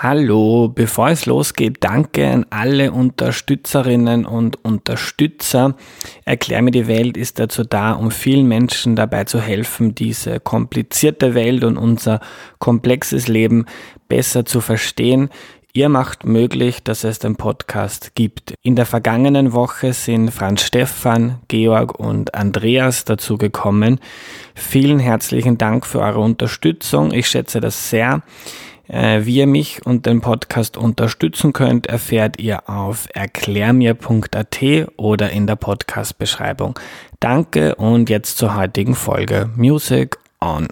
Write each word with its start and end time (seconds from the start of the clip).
Hallo, 0.00 0.68
bevor 0.72 1.08
es 1.08 1.26
losgeht, 1.26 1.78
danke 1.80 2.30
an 2.30 2.46
alle 2.50 2.92
Unterstützerinnen 2.92 4.26
und 4.26 4.64
Unterstützer. 4.64 5.74
Erklär 6.24 6.62
mir 6.62 6.70
die 6.70 6.86
Welt 6.86 7.16
ist 7.16 7.40
dazu 7.40 7.64
da, 7.64 7.94
um 7.94 8.12
vielen 8.12 8.46
Menschen 8.46 8.94
dabei 8.94 9.24
zu 9.24 9.40
helfen, 9.40 9.96
diese 9.96 10.38
komplizierte 10.38 11.34
Welt 11.34 11.64
und 11.64 11.76
unser 11.76 12.20
komplexes 12.60 13.26
Leben 13.26 13.66
besser 14.08 14.44
zu 14.44 14.60
verstehen. 14.60 15.30
Ihr 15.72 15.88
macht 15.88 16.24
möglich, 16.24 16.84
dass 16.84 17.02
es 17.02 17.18
den 17.18 17.34
Podcast 17.34 18.14
gibt. 18.14 18.54
In 18.62 18.76
der 18.76 18.86
vergangenen 18.86 19.52
Woche 19.52 19.92
sind 19.94 20.30
Franz 20.30 20.62
Stefan, 20.62 21.40
Georg 21.48 21.98
und 21.98 22.36
Andreas 22.36 23.04
dazu 23.04 23.36
gekommen. 23.36 23.98
Vielen 24.54 25.00
herzlichen 25.00 25.58
Dank 25.58 25.84
für 25.84 25.98
eure 25.98 26.20
Unterstützung. 26.20 27.12
Ich 27.12 27.26
schätze 27.26 27.60
das 27.60 27.90
sehr. 27.90 28.22
Äh, 28.88 29.26
wie 29.26 29.36
ihr 29.36 29.46
mich 29.46 29.84
und 29.84 30.06
den 30.06 30.22
Podcast 30.22 30.78
unterstützen 30.78 31.52
könnt, 31.52 31.86
erfährt 31.86 32.40
ihr 32.40 32.70
auf 32.70 33.06
erklärmir.at 33.12 34.58
oder 34.96 35.30
in 35.30 35.46
der 35.46 35.56
Podcast-Beschreibung. 35.56 36.78
Danke 37.20 37.74
und 37.74 38.08
jetzt 38.08 38.38
zur 38.38 38.56
heutigen 38.56 38.94
Folge. 38.94 39.50
Music 39.56 40.16
on. 40.40 40.68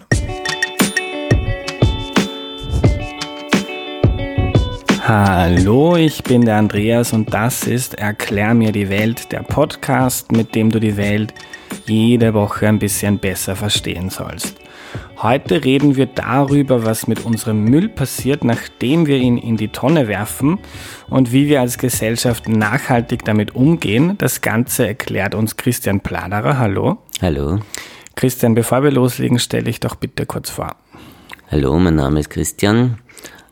Hallo, 5.03 5.95
ich 5.95 6.23
bin 6.23 6.43
der 6.43 6.57
Andreas 6.57 7.13
und 7.13 7.31
das 7.33 7.65
ist 7.65 7.93
Erklär 7.93 8.55
mir 8.55 8.71
die 8.71 8.89
Welt, 8.89 9.31
der 9.31 9.43
Podcast, 9.43 10.31
mit 10.31 10.55
dem 10.55 10.71
du 10.71 10.79
die 10.79 10.97
Welt 10.97 11.35
jede 11.85 12.33
Woche 12.33 12.67
ein 12.67 12.79
bisschen 12.79 13.19
besser 13.19 13.55
verstehen 13.55 14.09
sollst. 14.09 14.57
Heute 15.17 15.63
reden 15.63 15.95
wir 15.95 16.05
darüber, 16.05 16.85
was 16.85 17.07
mit 17.07 17.25
unserem 17.25 17.63
Müll 17.63 17.89
passiert, 17.89 18.43
nachdem 18.43 19.07
wir 19.07 19.17
ihn 19.17 19.37
in 19.37 19.57
die 19.57 19.69
Tonne 19.69 20.07
werfen 20.07 20.59
und 21.09 21.31
wie 21.31 21.47
wir 21.47 21.61
als 21.61 21.77
Gesellschaft 21.77 22.47
nachhaltig 22.47 23.25
damit 23.25 23.55
umgehen. 23.55 24.17
Das 24.17 24.41
Ganze 24.41 24.87
erklärt 24.87 25.33
uns 25.33 25.57
Christian 25.57 26.01
Pladerer. 26.01 26.59
Hallo. 26.59 26.97
Hallo. 27.21 27.59
Christian, 28.15 28.55
bevor 28.55 28.83
wir 28.83 28.91
loslegen, 28.91 29.39
stelle 29.39 29.69
ich 29.69 29.79
doch 29.79 29.95
bitte 29.95 30.25
kurz 30.25 30.49
vor. 30.49 30.75
Hallo, 31.49 31.77
mein 31.79 31.95
Name 31.95 32.19
ist 32.19 32.29
Christian. 32.29 32.99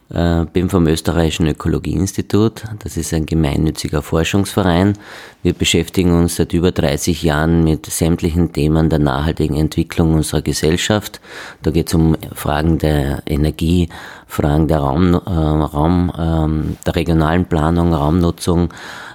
Äh, 0.10 0.46
bin 0.54 0.70
vom 0.70 0.86
Österreichischen 0.86 1.48
Ökologieinstitut. 1.48 2.64
Das 2.84 2.96
ist 2.96 3.12
ein 3.12 3.26
gemeinnütziger 3.26 4.04
Forschungsverein. 4.04 4.94
Wir 5.42 5.54
beschäftigen 5.54 6.12
uns 6.12 6.36
seit 6.36 6.54
über 6.54 6.72
30 6.72 7.24
Jahren 7.24 7.64
mit 7.64 7.88
sämtlichen 7.88 8.54
Themen 8.54 8.92
der 8.92 9.00
nachhaltigen 9.00 9.56
Entwicklung 9.56 10.14
unserer 10.14 10.44
Gesellschaft. 10.44 11.22
Da 11.64 11.72
geht 11.72 11.88
es 11.88 11.96
um 11.96 12.16
Fragen 12.36 12.78
der 12.78 13.24
Energie, 13.26 13.90
Fragen 14.28 14.68
der 14.68 14.80
Raum, 14.80 15.16
äh, 15.16 15.18
Raum 15.18 16.12
äh, 16.16 16.84
der 16.86 16.96
regionalen 16.96 17.46
Planung, 17.46 17.92
Raumnutzung, 17.92 18.72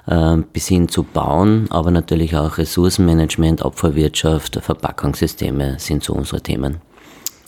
äh, 0.08 0.38
bis 0.52 0.66
hin 0.66 0.88
zu 0.88 1.04
Bauen, 1.04 1.68
aber 1.70 1.92
natürlich 1.92 2.36
auch 2.36 2.58
Ressourcenmanagement, 2.58 3.64
Abfallwirtschaft, 3.64 4.58
Verpackungssysteme 4.60 5.76
sind 5.78 6.02
so 6.02 6.14
unsere 6.14 6.40
Themen. 6.40 6.89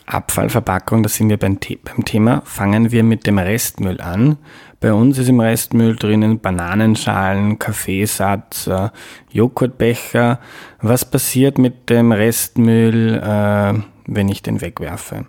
Abfallverpackung, 0.06 1.02
das 1.02 1.14
sind 1.14 1.28
wir 1.28 1.36
beim, 1.36 1.58
beim 1.84 2.04
Thema, 2.04 2.42
fangen 2.44 2.90
wir 2.92 3.02
mit 3.02 3.26
dem 3.26 3.38
Restmüll 3.38 4.00
an. 4.00 4.38
Bei 4.80 4.92
uns 4.92 5.16
ist 5.18 5.28
im 5.28 5.38
Restmüll 5.38 5.94
drinnen 5.94 6.40
Bananenschalen, 6.40 7.58
Kaffeesatz, 7.58 8.66
äh, 8.66 8.88
Joghurtbecher. 9.30 10.40
Was 10.80 11.04
passiert 11.04 11.56
mit 11.58 11.88
dem 11.88 12.10
Restmüll, 12.10 13.20
äh, 13.22 13.74
wenn 14.06 14.28
ich 14.28 14.42
den 14.42 14.60
wegwerfe? 14.60 15.26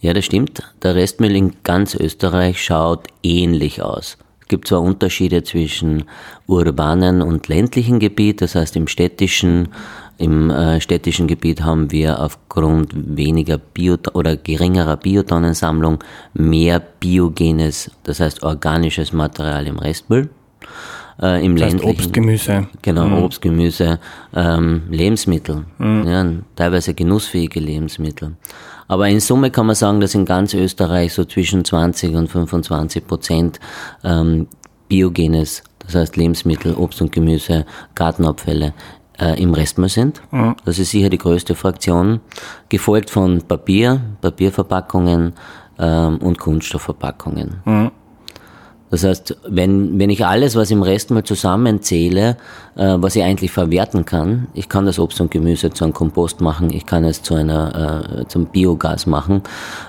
Ja, 0.00 0.12
das 0.12 0.24
stimmt. 0.24 0.62
Der 0.82 0.94
Restmüll 0.94 1.36
in 1.36 1.56
ganz 1.62 1.94
Österreich 1.94 2.62
schaut 2.62 3.06
ähnlich 3.22 3.82
aus. 3.82 4.18
Es 4.40 4.48
gibt 4.48 4.68
zwar 4.68 4.82
Unterschiede 4.82 5.42
zwischen 5.42 6.04
urbanen 6.46 7.22
und 7.22 7.48
ländlichen 7.48 7.98
Gebiet, 7.98 8.40
das 8.42 8.54
heißt 8.54 8.76
im 8.76 8.86
städtischen 8.86 9.68
im 10.18 10.50
äh, 10.50 10.80
städtischen 10.80 11.26
Gebiet 11.26 11.62
haben 11.62 11.90
wir 11.90 12.20
aufgrund 12.20 12.92
weniger 12.94 13.58
Bio 13.58 13.96
oder 14.14 14.36
geringerer 14.36 14.96
Biotonnensammlung 14.96 16.02
mehr 16.32 16.80
biogenes, 16.80 17.90
das 18.04 18.20
heißt 18.20 18.42
organisches 18.42 19.12
Material 19.12 19.66
im 19.66 19.78
Restmüll. 19.78 20.30
Äh, 21.20 21.44
Im 21.44 21.56
das 21.56 21.74
heißt 21.74 21.84
Obst, 21.84 22.12
Gemüse. 22.12 22.66
Genau, 22.82 23.06
mhm. 23.06 23.22
Obst, 23.24 23.40
Gemüse, 23.40 23.98
ähm, 24.34 24.82
Lebensmittel, 24.90 25.64
mhm. 25.78 26.06
ja, 26.06 26.26
teilweise 26.56 26.94
genussfähige 26.94 27.60
Lebensmittel. 27.60 28.36
Aber 28.88 29.08
in 29.08 29.20
Summe 29.20 29.50
kann 29.50 29.66
man 29.66 29.74
sagen, 29.74 30.00
dass 30.00 30.14
in 30.14 30.24
ganz 30.24 30.54
Österreich 30.54 31.12
so 31.12 31.24
zwischen 31.24 31.64
20 31.64 32.14
und 32.14 32.28
25 32.28 33.06
Prozent 33.06 33.60
ähm, 34.04 34.46
biogenes, 34.88 35.62
das 35.80 35.94
heißt 35.94 36.16
Lebensmittel, 36.16 36.74
Obst 36.74 37.00
und 37.00 37.12
Gemüse, 37.12 37.64
Gartenabfälle 37.94 38.74
äh, 39.18 39.40
im 39.40 39.54
Restmüll 39.54 39.88
sind. 39.88 40.22
Mhm. 40.30 40.56
Das 40.64 40.78
ist 40.78 40.90
sicher 40.90 41.08
die 41.08 41.18
größte 41.18 41.54
Fraktion, 41.54 42.20
gefolgt 42.68 43.10
von 43.10 43.42
Papier, 43.42 44.00
Papierverpackungen 44.20 45.34
ähm, 45.78 46.18
und 46.18 46.38
Kunststoffverpackungen. 46.38 47.56
Mhm. 47.64 47.90
Das 48.90 49.02
heißt, 49.02 49.36
wenn, 49.48 49.98
wenn 49.98 50.10
ich 50.10 50.24
alles, 50.24 50.54
was 50.54 50.70
im 50.70 50.82
Restmüll 50.82 51.24
zusammenzähle, 51.24 52.36
äh, 52.76 52.94
was 52.98 53.16
ich 53.16 53.22
eigentlich 53.22 53.50
verwerten 53.50 54.04
kann, 54.04 54.46
ich 54.54 54.68
kann 54.68 54.86
das 54.86 54.98
Obst 54.98 55.20
und 55.20 55.30
Gemüse 55.30 55.70
zu 55.70 55.84
einem 55.84 55.92
Kompost 55.92 56.40
machen, 56.40 56.72
ich 56.72 56.86
kann 56.86 57.04
es 57.04 57.22
zu 57.22 57.34
einer, 57.34 58.20
äh, 58.20 58.28
zum 58.28 58.46
Biogas 58.46 59.06
machen, 59.06 59.42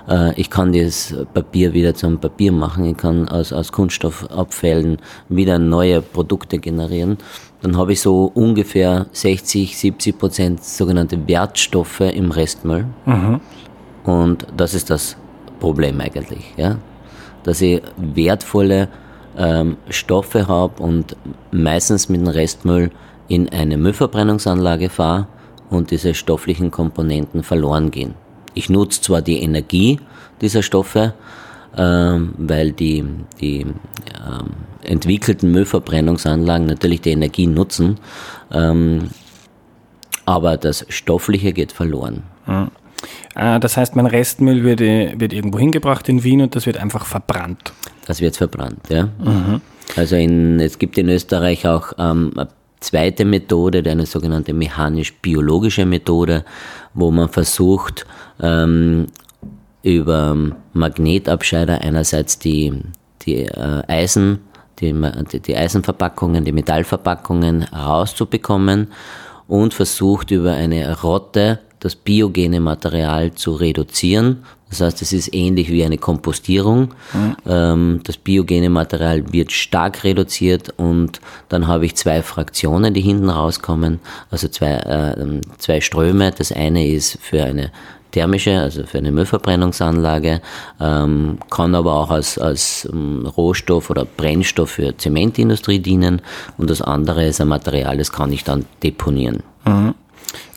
äh, 0.10 0.34
ich 0.40 0.50
kann 0.50 0.74
das 0.74 1.14
Papier 1.34 1.74
wieder 1.74 1.94
zum 1.94 2.18
Papier 2.18 2.52
machen, 2.52 2.86
ich 2.86 2.98
kann 2.98 3.30
aus, 3.30 3.54
aus 3.54 3.72
Kunststoffabfällen 3.72 4.98
wieder 5.30 5.60
neue 5.60 6.02
Produkte 6.02 6.58
generieren 6.58 7.18
dann 7.62 7.78
habe 7.78 7.94
ich 7.94 8.02
so 8.02 8.32
ungefähr 8.34 9.08
60, 9.12 9.78
70 9.78 10.18
Prozent 10.18 10.64
sogenannte 10.64 11.28
Wertstoffe 11.28 12.02
im 12.02 12.32
Restmüll. 12.32 12.86
Mhm. 13.06 13.42
Und 14.04 14.48
das 14.56 14.74
ist 14.74 14.90
das 14.90 15.18
Problem 15.60 16.00
eigentlich, 16.00 16.54
ja? 16.56 16.78
Dass 17.48 17.62
ich 17.62 17.82
wertvolle 17.96 18.90
ähm, 19.38 19.78
Stoffe 19.90 20.48
habe 20.50 20.84
und 20.84 21.16
meistens 21.52 22.10
mit 22.10 22.20
dem 22.20 22.28
Restmüll 22.28 22.92
in 23.30 23.48
eine 23.50 23.78
Müllverbrennungsanlage 23.78 24.90
fahre 24.90 25.28
und 25.70 25.92
diese 25.92 26.14
stofflichen 26.14 26.72
Komponenten 26.72 27.44
verloren 27.44 27.90
gehen. 27.90 28.16
Ich 28.54 28.70
nutze 28.70 29.02
zwar 29.02 29.22
die 29.22 29.42
Energie 29.42 30.02
dieser 30.42 30.62
Stoffe, 30.62 31.14
ähm, 31.78 32.34
weil 32.38 32.74
die, 32.74 33.06
die 33.40 33.62
ähm, 33.62 33.76
entwickelten 34.84 35.50
Müllverbrennungsanlagen 35.52 36.68
natürlich 36.68 37.00
die 37.00 37.12
Energie 37.12 37.48
nutzen, 37.48 37.98
ähm, 38.52 39.10
aber 40.26 40.58
das 40.58 40.86
Stoffliche 40.90 41.54
geht 41.54 41.72
verloren. 41.72 42.24
Mhm. 42.46 42.72
Das 43.36 43.78
heißt, 43.78 43.96
mein 43.96 44.06
Restmüll 44.06 44.64
wird, 44.64 44.80
wird 44.80 45.34
irgendwo 45.34 45.60
hingebracht 45.60 46.10
in 46.10 46.24
Wien 46.24 46.42
und 46.42 46.56
das 46.56 46.66
wird 46.66 46.78
einfach 46.78 47.06
verbrannt. 47.06 47.74
Das 48.06 48.22
wird 48.22 48.38
verbrannt, 48.38 48.90
ja. 48.90 49.10
Mhm. 49.24 49.62
Also 49.96 50.16
in, 50.16 50.60
es 50.60 50.80
gibt 50.80 50.98
in 50.98 51.10
Österreich 51.10 51.68
auch 51.68 51.94
ähm, 51.98 52.32
eine 52.36 52.48
zweite 52.80 53.26
Methode, 53.26 53.84
eine 53.90 54.06
sogenannte 54.06 54.54
mechanisch-biologische 54.54 55.86
Methode, 55.86 56.46
wo 56.94 57.12
man 57.12 57.30
versucht, 57.30 58.06
ähm, 58.42 59.08
über 59.84 60.36
Magnetabscheider 60.74 61.82
einerseits 61.82 62.40
die, 62.40 62.74
die 63.22 63.44
äh, 63.44 63.84
Eisen, 63.88 64.40
die, 64.80 64.94
die 65.40 65.56
Eisenverpackungen, 65.56 66.44
die 66.44 66.52
Metallverpackungen 66.52 67.64
rauszubekommen 67.64 68.88
und 69.48 69.74
versucht 69.74 70.32
über 70.32 70.54
eine 70.54 71.02
Rotte 71.02 71.60
das 71.80 71.96
biogene 71.96 72.60
Material 72.60 73.34
zu 73.34 73.54
reduzieren. 73.54 74.44
Das 74.70 74.82
heißt, 74.82 75.02
es 75.02 75.14
ist 75.14 75.34
ähnlich 75.34 75.72
wie 75.72 75.86
eine 75.86 75.98
Kompostierung. 75.98 76.94
Mhm. 77.46 78.02
Das 78.04 78.18
biogene 78.18 78.70
Material 78.70 79.32
wird 79.32 79.54
stark 79.54 80.04
reduziert 80.04 80.74
und 80.76 81.22
dann 81.48 81.68
habe 81.68 81.86
ich 81.86 81.96
zwei 81.96 82.22
Fraktionen, 82.22 82.94
die 82.94 83.00
hinten 83.00 83.30
rauskommen, 83.30 84.02
also 84.30 84.50
zwei, 84.50 84.74
äh, 84.74 85.42
zwei 85.58 85.80
Ströme. 85.80 86.34
Das 86.38 86.52
eine 86.52 86.86
ist 86.86 87.18
für 87.22 87.44
eine 87.44 87.72
thermische, 88.12 88.60
also 88.60 88.84
für 88.86 88.98
eine 88.98 89.12
Müllverbrennungsanlage, 89.12 90.42
ähm, 90.80 91.38
kann 91.50 91.76
aber 91.76 91.94
auch 91.94 92.10
als, 92.10 92.38
als 92.38 92.88
ähm, 92.92 93.26
Rohstoff 93.26 93.90
oder 93.90 94.06
Brennstoff 94.06 94.72
für 94.72 94.98
Zementindustrie 94.98 95.80
dienen 95.80 96.22
und 96.58 96.70
das 96.70 96.82
andere 96.82 97.26
ist 97.26 97.42
ein 97.42 97.48
Material, 97.48 97.98
das 97.98 98.12
kann 98.12 98.32
ich 98.34 98.44
dann 98.44 98.66
deponieren. 98.82 99.44
Mhm. 99.66 99.94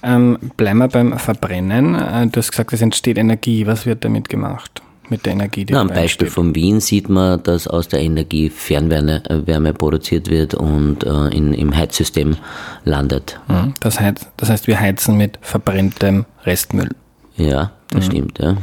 Ähm, 0.02 0.38
bleiben 0.56 0.78
wir 0.78 0.88
beim 0.88 1.18
Verbrennen. 1.18 1.94
Äh, 1.94 2.26
du 2.28 2.38
hast 2.38 2.50
gesagt, 2.50 2.72
es 2.72 2.82
entsteht 2.82 3.18
Energie. 3.18 3.66
Was 3.66 3.86
wird 3.86 4.04
damit 4.04 4.28
gemacht? 4.28 4.82
Mit 5.08 5.26
der 5.26 5.32
Energie, 5.32 5.64
die 5.64 5.72
Na, 5.72 5.80
Am 5.80 5.88
Beispiel 5.88 6.26
entsteht? 6.26 6.30
von 6.30 6.54
Wien 6.54 6.80
sieht 6.80 7.08
man, 7.08 7.42
dass 7.42 7.66
aus 7.66 7.88
der 7.88 8.00
Energie 8.00 8.48
Fernwärme 8.48 9.22
äh, 9.28 9.46
Wärme 9.46 9.74
produziert 9.74 10.30
wird 10.30 10.54
und 10.54 11.02
äh, 11.04 11.28
in, 11.28 11.52
im 11.52 11.76
Heizsystem 11.76 12.36
landet. 12.84 13.40
Mhm. 13.48 13.74
Das, 13.80 13.98
heißt, 13.98 14.28
das 14.36 14.50
heißt, 14.50 14.66
wir 14.68 14.78
heizen 14.78 15.16
mit 15.16 15.38
verbrenntem 15.42 16.26
Restmüll. 16.44 16.90
Ja, 17.36 17.72
das 17.90 18.06
mhm. 18.06 18.10
stimmt, 18.10 18.38
ja. 18.38 18.56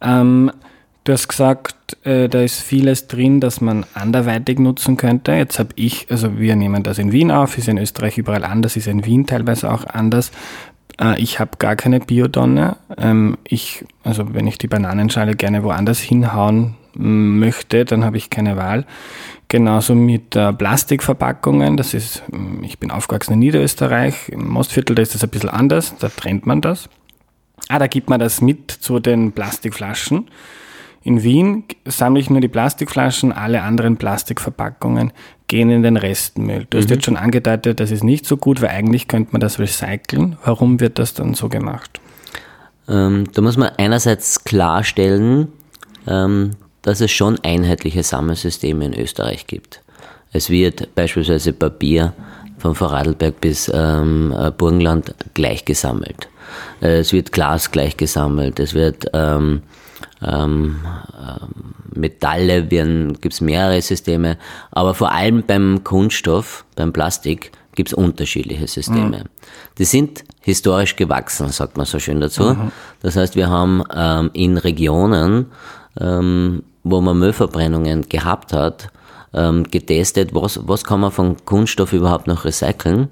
Ähm, 0.00 0.52
Du 1.08 1.14
hast 1.14 1.28
gesagt, 1.28 1.96
äh, 2.04 2.28
da 2.28 2.42
ist 2.42 2.60
vieles 2.60 3.08
drin, 3.08 3.40
das 3.40 3.62
man 3.62 3.86
anderweitig 3.94 4.58
nutzen 4.58 4.98
könnte. 4.98 5.32
Jetzt 5.32 5.58
habe 5.58 5.70
ich, 5.74 6.06
also 6.10 6.38
wir 6.38 6.54
nehmen 6.54 6.82
das 6.82 6.98
in 6.98 7.12
Wien 7.12 7.30
auf, 7.30 7.56
ist 7.56 7.66
in 7.66 7.78
Österreich 7.78 8.18
überall 8.18 8.44
anders, 8.44 8.76
ist 8.76 8.88
in 8.88 9.06
Wien 9.06 9.26
teilweise 9.26 9.72
auch 9.72 9.86
anders. 9.86 10.32
Äh, 11.00 11.18
ich 11.18 11.40
habe 11.40 11.52
gar 11.58 11.76
keine 11.76 12.00
Biodonne. 12.00 12.76
Ähm, 12.98 13.38
ich, 13.44 13.86
also 14.04 14.34
wenn 14.34 14.46
ich 14.46 14.58
die 14.58 14.66
Bananenschale 14.66 15.34
gerne 15.34 15.62
woanders 15.62 15.98
hinhauen 15.98 16.74
möchte, 16.92 17.86
dann 17.86 18.04
habe 18.04 18.18
ich 18.18 18.28
keine 18.28 18.58
Wahl. 18.58 18.84
Genauso 19.48 19.94
mit 19.94 20.36
äh, 20.36 20.52
Plastikverpackungen. 20.52 21.78
Das 21.78 21.94
ist, 21.94 22.22
ich 22.60 22.78
bin 22.78 22.90
aufgewachsen 22.90 23.32
in 23.32 23.38
Niederösterreich. 23.38 24.28
Im 24.28 24.46
Mostviertel, 24.46 24.94
da 24.94 25.00
ist 25.00 25.14
das 25.14 25.24
ein 25.24 25.30
bisschen 25.30 25.48
anders. 25.48 25.94
Da 25.98 26.10
trennt 26.10 26.44
man 26.44 26.60
das. 26.60 26.90
Ah, 27.70 27.78
da 27.78 27.86
gibt 27.86 28.10
man 28.10 28.20
das 28.20 28.42
mit 28.42 28.70
zu 28.70 28.98
den 28.98 29.32
Plastikflaschen. 29.32 30.28
In 31.08 31.22
Wien 31.22 31.64
sammle 31.86 32.20
ich 32.20 32.28
nur 32.28 32.42
die 32.42 32.48
Plastikflaschen, 32.48 33.32
alle 33.32 33.62
anderen 33.62 33.96
Plastikverpackungen 33.96 35.10
gehen 35.46 35.70
in 35.70 35.82
den 35.82 35.96
Restmüll. 35.96 36.66
Du 36.68 36.76
mhm. 36.76 36.82
hast 36.82 36.90
jetzt 36.90 37.06
schon 37.06 37.16
angedeutet, 37.16 37.80
das 37.80 37.90
ist 37.90 38.04
nicht 38.04 38.26
so 38.26 38.36
gut, 38.36 38.60
weil 38.60 38.68
eigentlich 38.68 39.08
könnte 39.08 39.32
man 39.32 39.40
das 39.40 39.58
recyceln. 39.58 40.36
Warum 40.44 40.80
wird 40.80 40.98
das 40.98 41.14
dann 41.14 41.32
so 41.32 41.48
gemacht? 41.48 41.98
Ähm, 42.90 43.24
da 43.32 43.40
muss 43.40 43.56
man 43.56 43.70
einerseits 43.78 44.44
klarstellen, 44.44 45.48
ähm, 46.06 46.50
dass 46.82 47.00
es 47.00 47.10
schon 47.10 47.38
einheitliche 47.42 48.02
Sammelsysteme 48.02 48.84
in 48.84 48.92
Österreich 48.92 49.46
gibt. 49.46 49.80
Es 50.32 50.50
wird 50.50 50.94
beispielsweise 50.94 51.54
Papier 51.54 52.12
von 52.58 52.74
Vorarlberg 52.74 53.40
bis 53.40 53.72
ähm, 53.74 54.34
äh, 54.38 54.50
Burgenland 54.50 55.14
gleich 55.32 55.64
gesammelt. 55.64 56.28
Äh, 56.82 56.98
es 56.98 57.14
wird 57.14 57.32
Glas 57.32 57.70
gleich 57.70 57.96
gesammelt. 57.96 58.60
Es 58.60 58.74
wird 58.74 59.06
ähm, 59.14 59.62
ähm, 60.22 60.76
ähm, 61.18 61.74
Metalle 61.94 62.64
gibt 62.64 63.34
es 63.34 63.40
mehrere 63.40 63.80
Systeme, 63.80 64.38
aber 64.70 64.94
vor 64.94 65.12
allem 65.12 65.42
beim 65.46 65.84
Kunststoff, 65.84 66.64
beim 66.76 66.92
Plastik, 66.92 67.52
gibt 67.74 67.90
es 67.90 67.94
unterschiedliche 67.94 68.66
Systeme. 68.66 69.18
Mhm. 69.18 69.24
Die 69.78 69.84
sind 69.84 70.24
historisch 70.40 70.96
gewachsen, 70.96 71.48
sagt 71.50 71.76
man 71.76 71.86
so 71.86 72.00
schön 72.00 72.20
dazu. 72.20 72.42
Mhm. 72.42 72.72
Das 73.02 73.14
heißt, 73.16 73.36
wir 73.36 73.48
haben 73.48 73.84
ähm, 73.94 74.30
in 74.32 74.58
Regionen, 74.58 75.46
ähm, 76.00 76.64
wo 76.82 77.00
man 77.00 77.18
Müllverbrennungen 77.18 78.08
gehabt 78.08 78.52
hat, 78.52 78.88
ähm, 79.32 79.62
getestet, 79.64 80.34
was, 80.34 80.58
was 80.66 80.82
kann 80.82 81.00
man 81.00 81.12
von 81.12 81.36
Kunststoff 81.44 81.92
überhaupt 81.92 82.26
noch 82.26 82.44
recyceln. 82.44 83.08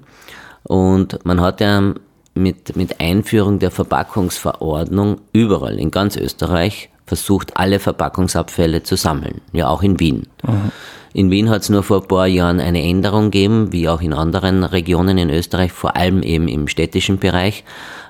Und 0.63 1.23
man 1.25 1.39
hat 1.39 1.61
ja 1.61 1.93
mit, 2.33 2.75
mit 2.75 2.99
Einführung 2.99 3.59
der 3.59 3.71
Verpackungsverordnung 3.71 5.21
überall 5.31 5.79
in 5.79 5.91
ganz 5.91 6.17
Österreich 6.17 6.89
versucht, 7.07 7.57
alle 7.57 7.79
Verpackungsabfälle 7.79 8.83
zu 8.83 8.95
sammeln, 8.95 9.41
ja 9.53 9.67
auch 9.69 9.81
in 9.81 9.99
Wien. 9.99 10.27
Mhm. 10.43 10.71
In 11.13 11.31
Wien 11.31 11.49
hat 11.49 11.63
es 11.63 11.69
nur 11.69 11.81
vor 11.81 12.01
ein 12.01 12.07
paar 12.07 12.27
Jahren 12.27 12.59
eine 12.59 12.83
Änderung 12.83 13.31
gegeben, 13.31 13.71
wie 13.71 13.89
auch 13.89 14.01
in 14.01 14.13
anderen 14.13 14.63
Regionen 14.63 15.17
in 15.17 15.31
Österreich, 15.31 15.71
vor 15.71 15.95
allem 15.95 16.21
eben 16.21 16.47
im 16.47 16.67
städtischen 16.67 17.17
Bereich, 17.17 17.63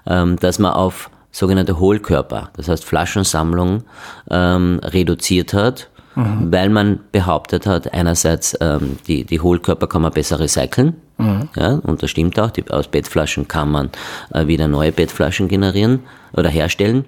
ähm, 0.05 0.35
dass 0.37 0.59
man 0.59 0.73
auf 0.73 1.09
sogenannte 1.31 1.79
Hohlkörper, 1.79 2.49
das 2.57 2.67
heißt 2.67 2.83
Flaschensammlung, 2.83 3.83
ähm, 4.31 4.81
reduziert 4.83 5.53
hat, 5.53 5.89
mhm. 6.15 6.51
weil 6.51 6.69
man 6.69 6.99
behauptet 7.11 7.67
hat, 7.67 7.93
einerseits 7.93 8.57
ähm, 8.59 8.97
die, 9.07 9.23
die 9.23 9.39
Hohlkörper 9.39 9.87
kann 9.87 10.01
man 10.01 10.11
besser 10.11 10.39
recyceln, 10.39 10.95
mhm. 11.17 11.49
ja, 11.55 11.75
und 11.75 12.01
das 12.01 12.09
stimmt 12.09 12.39
auch, 12.39 12.49
die, 12.49 12.69
aus 12.71 12.87
Bettflaschen 12.87 13.47
kann 13.47 13.71
man 13.71 13.89
äh, 14.33 14.47
wieder 14.47 14.67
neue 14.67 14.91
Bettflaschen 14.91 15.47
generieren 15.47 15.99
oder 16.33 16.49
herstellen. 16.49 17.05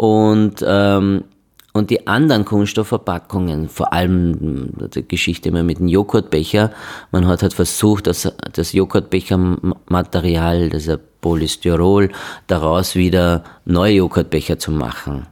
Und, 0.00 0.64
ähm, 0.66 1.24
und 1.74 1.90
die 1.90 2.06
anderen 2.06 2.46
Kunststoffverpackungen, 2.46 3.68
vor 3.68 3.92
allem 3.92 4.72
die 4.94 5.06
Geschichte 5.06 5.50
immer 5.50 5.62
mit 5.62 5.78
dem 5.78 5.88
Joghurtbecher, 5.88 6.70
man 7.12 7.26
hat 7.26 7.42
halt 7.42 7.52
versucht, 7.52 8.06
das, 8.06 8.32
das 8.54 8.72
Joghurtbechermaterial, 8.72 10.70
das 10.70 10.88
Polystyrol, 11.20 12.08
daraus 12.46 12.94
wieder 12.94 13.44
neue 13.66 13.96
Joghurtbecher 13.96 14.58
zu 14.58 14.70
machen. 14.72 15.26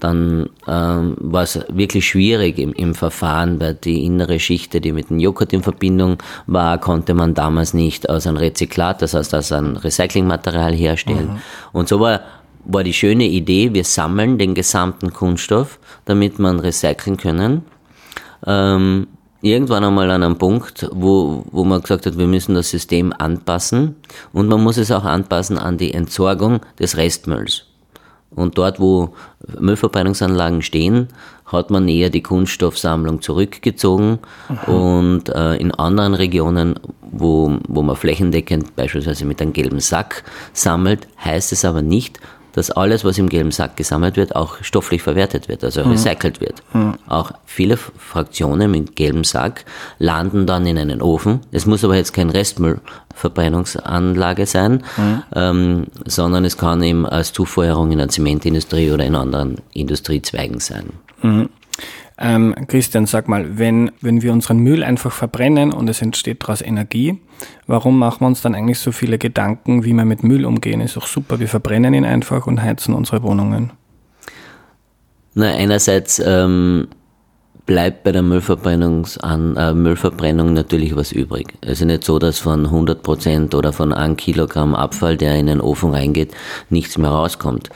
Dann 0.00 0.48
ähm, 0.66 1.16
war 1.20 1.42
es 1.42 1.60
wirklich 1.68 2.06
schwierig 2.08 2.58
im, 2.58 2.72
im 2.72 2.94
Verfahren, 2.94 3.60
weil 3.60 3.74
die 3.74 4.06
innere 4.06 4.40
Schichte, 4.40 4.80
die 4.80 4.92
mit 4.92 5.10
dem 5.10 5.18
Joghurt 5.18 5.52
in 5.52 5.62
Verbindung 5.62 6.16
war, 6.46 6.78
konnte 6.78 7.12
man 7.12 7.34
damals 7.34 7.74
nicht 7.74 8.08
aus 8.08 8.26
einem 8.26 8.38
Rezyklat, 8.38 9.02
das 9.02 9.12
heißt 9.12 9.34
aus 9.34 9.52
einem 9.52 9.76
Recyclingmaterial 9.76 10.72
herstellen. 10.72 11.34
Mhm. 11.34 11.38
Und 11.72 11.88
so 11.88 12.00
war 12.00 12.22
war 12.66 12.84
die 12.84 12.92
schöne 12.92 13.24
Idee, 13.24 13.72
wir 13.72 13.84
sammeln 13.84 14.38
den 14.38 14.54
gesamten 14.54 15.12
Kunststoff, 15.12 15.78
damit 16.04 16.38
man 16.38 16.60
recyceln 16.60 17.16
können. 17.16 17.62
Ähm, 18.46 19.06
irgendwann 19.40 19.84
einmal 19.84 20.10
an 20.10 20.22
einem 20.22 20.38
Punkt, 20.38 20.88
wo, 20.92 21.44
wo 21.50 21.64
man 21.64 21.80
gesagt 21.80 22.06
hat, 22.06 22.18
wir 22.18 22.26
müssen 22.26 22.54
das 22.54 22.70
System 22.70 23.12
anpassen 23.16 23.96
und 24.32 24.48
man 24.48 24.62
muss 24.62 24.76
es 24.76 24.90
auch 24.90 25.04
anpassen 25.04 25.58
an 25.58 25.78
die 25.78 25.94
Entsorgung 25.94 26.60
des 26.78 26.96
Restmülls. 26.96 27.66
Und 28.30 28.58
dort, 28.58 28.80
wo 28.80 29.14
Müllverbrennungsanlagen 29.58 30.60
stehen, 30.60 31.08
hat 31.46 31.70
man 31.70 31.88
eher 31.88 32.10
die 32.10 32.22
Kunststoffsammlung 32.22 33.22
zurückgezogen. 33.22 34.18
Aha. 34.48 34.72
Und 34.72 35.28
äh, 35.28 35.56
in 35.56 35.70
anderen 35.70 36.14
Regionen, 36.14 36.78
wo, 37.00 37.58
wo 37.68 37.82
man 37.82 37.96
flächendeckend 37.96 38.74
beispielsweise 38.74 39.24
mit 39.24 39.40
einem 39.40 39.52
gelben 39.52 39.80
Sack 39.80 40.24
sammelt, 40.52 41.06
heißt 41.24 41.52
es 41.52 41.64
aber 41.64 41.82
nicht, 41.82 42.20
dass 42.56 42.70
alles, 42.70 43.04
was 43.04 43.18
im 43.18 43.28
gelben 43.28 43.52
Sack 43.52 43.76
gesammelt 43.76 44.16
wird, 44.16 44.34
auch 44.34 44.56
stofflich 44.62 45.02
verwertet 45.02 45.48
wird, 45.48 45.62
also 45.62 45.84
mhm. 45.84 45.90
recycelt 45.92 46.40
wird. 46.40 46.62
Mhm. 46.72 46.94
Auch 47.06 47.32
viele 47.44 47.76
Fraktionen 47.76 48.70
mit 48.70 48.96
gelbem 48.96 49.24
Sack 49.24 49.66
landen 49.98 50.46
dann 50.46 50.66
in 50.66 50.78
einen 50.78 51.02
Ofen. 51.02 51.40
Es 51.52 51.66
muss 51.66 51.84
aber 51.84 51.96
jetzt 51.96 52.14
kein 52.14 52.30
Restmüllverbrennungsanlage 52.30 54.46
sein, 54.46 54.84
mhm. 54.96 55.22
ähm, 55.34 55.88
sondern 56.06 56.46
es 56.46 56.56
kann 56.56 56.82
eben 56.82 57.04
als 57.04 57.34
Zufeuerung 57.34 57.92
in 57.92 57.98
der 57.98 58.08
Zementindustrie 58.08 58.90
oder 58.90 59.04
in 59.04 59.16
anderen 59.16 59.56
Industriezweigen 59.74 60.58
sein. 60.58 60.94
Mhm. 61.20 61.50
Ähm, 62.18 62.54
Christian, 62.66 63.04
sag 63.06 63.28
mal, 63.28 63.58
wenn, 63.58 63.90
wenn 64.00 64.22
wir 64.22 64.32
unseren 64.32 64.58
Müll 64.58 64.82
einfach 64.82 65.12
verbrennen 65.12 65.72
und 65.72 65.90
es 65.90 66.00
entsteht 66.00 66.42
daraus 66.42 66.62
Energie, 66.62 67.20
warum 67.66 67.98
machen 67.98 68.20
wir 68.20 68.26
uns 68.26 68.40
dann 68.40 68.54
eigentlich 68.54 68.78
so 68.78 68.90
viele 68.90 69.18
Gedanken, 69.18 69.84
wie 69.84 69.92
wir 69.92 70.06
mit 70.06 70.22
Müll 70.22 70.46
umgehen? 70.46 70.80
Ist 70.80 70.96
doch 70.96 71.06
super, 71.06 71.40
wir 71.40 71.48
verbrennen 71.48 71.92
ihn 71.92 72.04
einfach 72.04 72.46
und 72.46 72.62
heizen 72.62 72.94
unsere 72.94 73.22
Wohnungen. 73.22 73.72
Na, 75.34 75.50
einerseits 75.50 76.18
ähm, 76.24 76.88
bleibt 77.66 78.04
bei 78.04 78.12
der 78.12 78.22
Müllverbrennungsan 78.22 79.56
äh, 79.56 79.74
Müllverbrennung 79.74 80.54
natürlich 80.54 80.96
was 80.96 81.12
übrig. 81.12 81.52
Es 81.60 81.80
ist 81.80 81.86
nicht 81.86 82.04
so, 82.04 82.18
dass 82.18 82.38
von 82.38 82.64
100 82.64 83.02
Prozent 83.02 83.54
oder 83.54 83.74
von 83.74 83.92
einem 83.92 84.16
Kilogramm 84.16 84.74
Abfall, 84.74 85.18
der 85.18 85.34
in 85.34 85.48
den 85.48 85.60
Ofen 85.60 85.90
reingeht, 85.90 86.32
nichts 86.70 86.96
mehr 86.96 87.10
rauskommt. 87.10 87.68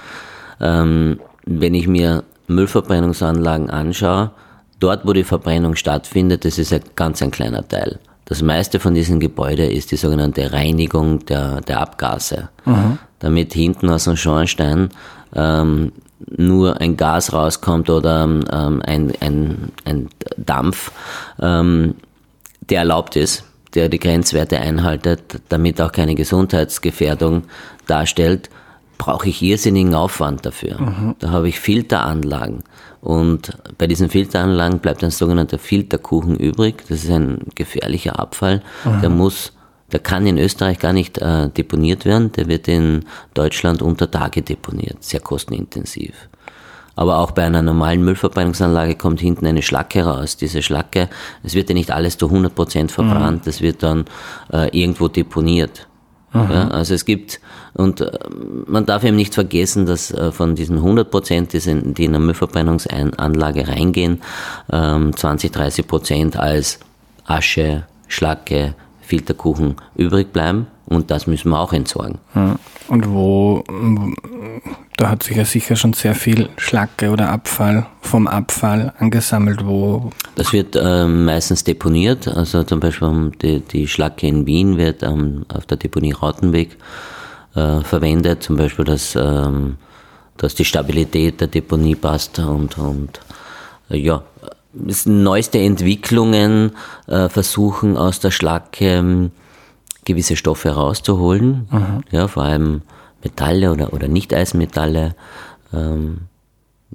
Ähm, 0.61 1.21
wenn 1.45 1.75
ich 1.75 1.89
mir 1.89 2.25
Müllverbrennungsanlagen 2.51 3.71
anschaue, 3.71 4.33
dort 4.79 5.07
wo 5.07 5.13
die 5.13 5.25
Verbrennung 5.25 5.77
stattfindet, 5.77 6.45
das 6.45 6.59
ist 6.59 6.73
ein 6.73 6.83
ganz 6.97 7.23
ein 7.23 7.31
kleiner 7.31 7.67
Teil. 7.67 7.99
Das 8.25 8.43
meiste 8.43 8.79
von 8.79 8.95
diesen 8.95 9.19
Gebäuden 9.19 9.71
ist 9.71 9.91
die 9.91 9.97
sogenannte 9.97 10.53
Reinigung 10.53 11.25
der, 11.27 11.61
der 11.63 11.81
Abgase. 11.81 12.49
Mhm. 12.65 12.99
Damit 13.19 13.53
hinten 13.53 13.91
aus 13.91 14.05
dem 14.05 14.17
Schornstein 14.17 14.91
ähm, 15.35 15.93
nur 16.37 16.81
ein 16.81 16.97
Gas 16.97 17.33
rauskommt 17.33 17.91
oder 17.91 18.25
ähm, 18.25 18.83
ein, 18.85 19.13
ein, 19.21 19.73
ein 19.85 20.09
Dampf, 20.37 20.93
ähm, 21.41 21.95
der 22.61 22.81
erlaubt 22.81 23.17
ist, 23.17 23.45
der 23.75 23.89
die 23.89 23.99
Grenzwerte 23.99 24.61
einhaltet, 24.61 25.41
damit 25.49 25.81
auch 25.81 25.93
keine 25.93 26.15
Gesundheitsgefährdung 26.15 27.45
darstellt 27.87 28.49
brauche 29.01 29.31
ich 29.31 29.41
irrsinnigen 29.41 29.95
Aufwand 29.95 30.45
dafür. 30.45 30.79
Mhm. 30.79 31.17
Da 31.21 31.31
habe 31.31 31.49
ich 31.49 31.59
Filteranlagen. 31.59 32.63
Und 33.01 33.57
bei 33.79 33.87
diesen 33.87 34.11
Filteranlagen 34.11 34.79
bleibt 34.81 35.03
ein 35.03 35.11
sogenannter 35.11 35.59
Filterkuchen 35.59 36.37
übrig. 36.37 36.85
Das 36.87 37.05
ist 37.05 37.11
ein 37.11 37.39
gefährlicher 37.55 38.21
Abfall. 38.21 38.63
Mhm. 38.85 39.01
Der 39.01 39.09
muss, 39.09 39.55
der 39.91 40.01
kann 40.01 40.27
in 40.27 40.37
Österreich 40.37 40.79
gar 40.79 40.93
nicht 40.93 41.17
äh, 41.17 41.49
deponiert 41.49 42.05
werden. 42.05 42.31
Der 42.33 42.47
wird 42.47 42.69
in 42.69 43.07
Deutschland 43.33 43.81
unter 43.81 44.11
Tage 44.11 44.43
deponiert. 44.43 45.03
Sehr 45.03 45.21
kostenintensiv. 45.21 46.13
Aber 46.95 47.21
auch 47.21 47.31
bei 47.31 47.45
einer 47.45 47.63
normalen 47.63 48.05
Müllverbrennungsanlage 48.05 48.97
kommt 48.97 49.21
hinten 49.21 49.47
eine 49.47 49.63
Schlacke 49.63 50.05
raus. 50.05 50.37
Diese 50.37 50.61
Schlacke, 50.61 51.09
es 51.43 51.55
wird 51.55 51.71
ja 51.71 51.75
nicht 51.75 51.91
alles 51.91 52.19
zu 52.19 52.27
100% 52.27 52.91
verbrannt, 52.91 53.39
mhm. 53.39 53.45
das 53.47 53.63
wird 53.63 53.83
dann 53.83 54.05
äh, 54.53 54.69
irgendwo 54.79 55.09
deponiert. 55.09 55.87
Ja, 56.33 56.69
also 56.69 56.95
es 56.95 57.05
gibt, 57.05 57.41
und 57.75 58.01
äh, 58.01 58.13
man 58.67 58.87
darf 58.87 59.03
eben 59.03 59.17
nicht 59.17 59.35
vergessen, 59.35 59.87
dass 59.87 60.13
äh, 60.13 60.31
von 60.31 60.55
diesen 60.55 60.77
100 60.77 61.11
Prozent, 61.11 61.53
die 61.53 62.05
in 62.05 62.15
eine 62.15 62.21
Müllverbrennungsanlage 62.21 63.67
reingehen, 63.67 64.23
20, 64.69 65.51
ähm, 65.51 65.53
30 65.53 65.89
Prozent 65.89 66.37
als 66.37 66.79
Asche, 67.25 67.85
Schlacke, 68.07 68.75
Filterkuchen 69.01 69.75
übrig 69.97 70.33
bleiben 70.33 70.69
und 70.87 71.11
das 71.11 71.27
müssen 71.27 71.51
wir 71.51 71.59
auch 71.59 71.73
entsorgen. 71.73 72.19
Und 72.87 73.13
wo, 73.13 73.65
da 75.01 75.09
hat 75.09 75.23
sich 75.23 75.39
ja 75.39 75.47
sicher 75.47 75.77
schon 75.77 75.95
sehr 75.95 76.15
viel 76.15 76.51
Schlacke 76.59 77.09
oder 77.09 77.31
Abfall 77.31 77.87
vom 78.03 78.27
Abfall 78.27 78.93
angesammelt, 78.99 79.65
wo. 79.65 80.11
Das 80.37 80.53
wird 80.53 80.77
äh, 80.77 81.07
meistens 81.07 81.65
deponiert, 81.65 82.29
also 82.29 82.63
zum 82.65 82.81
Beispiel 82.81 83.33
die, 83.41 83.61
die 83.61 83.89
Schlacke 83.89 84.27
in 84.27 84.45
Wien 84.45 84.77
wird 84.77 85.03
ähm, 85.03 85.47
auf 85.49 85.65
der 85.65 85.79
Deponie 85.79 86.13
Rautenweg 86.13 86.77
äh, 87.55 87.81
verwendet, 87.81 88.43
zum 88.43 88.57
Beispiel, 88.59 88.85
dass, 88.85 89.17
ähm, 89.17 89.77
dass 90.37 90.55
die 90.55 90.67
Stabilität 90.67 91.41
der 91.41 91.49
Deponie 91.49 91.95
passt 91.95 92.39
und, 92.39 92.77
und 92.77 93.21
äh, 93.89 93.97
ja, 93.97 94.23
neueste 95.07 95.61
Entwicklungen 95.61 96.73
äh, 97.07 97.31
versuchen 97.31 97.97
aus 97.97 98.21
der 98.21 98.33
Schlacke 98.33 98.85
ähm, 98.85 99.31
gewisse 100.05 100.37
Stoffe 100.37 100.69
rauszuholen, 100.69 101.69
mhm. 101.71 102.05
ja, 102.11 102.29
vor 102.29 102.43
allem 102.43 102.83
Metalle 103.23 103.71
oder, 103.73 103.93
oder 103.93 104.09
Nicht-Eisenmetalle. 104.09 105.15
Ähm, 105.73 106.23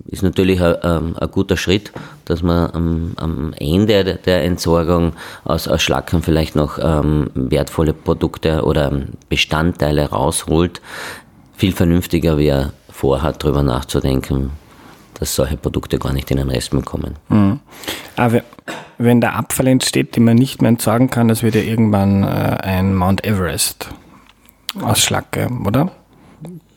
ist 0.08 0.24
natürlich 0.24 0.62
ein, 0.62 0.76
ähm, 0.84 1.16
ein, 1.20 1.32
guter 1.32 1.56
Schritt, 1.56 1.94
dass 2.26 2.44
man 2.44 2.70
am, 2.72 3.12
am 3.16 3.54
Ende 3.54 4.04
der 4.26 4.44
Entsorgung 4.44 5.14
aus, 5.46 5.68
aus 5.68 5.82
Schlackern 5.82 6.22
vielleicht 6.22 6.56
noch 6.56 6.78
ähm, 6.82 7.30
wertvolle 7.34 7.94
Produkte 7.94 8.64
oder 8.64 8.92
Bestandteile 9.30 10.10
rausholt. 10.10 10.82
Viel 11.56 11.72
vernünftiger 11.72 12.38
wäre 12.38 12.74
vorher 12.90 13.32
darüber 13.34 13.64
nachzudenken, 13.64 14.52
dass 15.14 15.36
solche 15.36 15.58
Produkte 15.58 15.98
gar 15.98 16.12
nicht 16.12 16.30
in 16.30 16.38
den 16.38 16.50
Restmüll 16.50 16.84
kommen. 16.84 17.16
Mhm. 17.30 17.60
Aber 18.18 18.42
wenn 18.98 19.22
der 19.22 19.36
Abfall 19.36 19.68
entsteht, 19.68 20.16
den 20.16 20.26
man 20.26 20.36
nicht 20.36 20.62
mehr 20.62 20.70
entsorgen 20.70 21.10
kann, 21.10 21.28
das 21.30 21.44
wird 21.44 21.56
ja 21.56 21.62
irgendwann 21.62 22.24
äh, 22.24 22.28
ein 22.28 22.96
Mount 22.96 23.26
Everest 23.26 23.90
aus 24.82 25.00
Schlacke, 25.02 25.48
oder? 25.66 25.92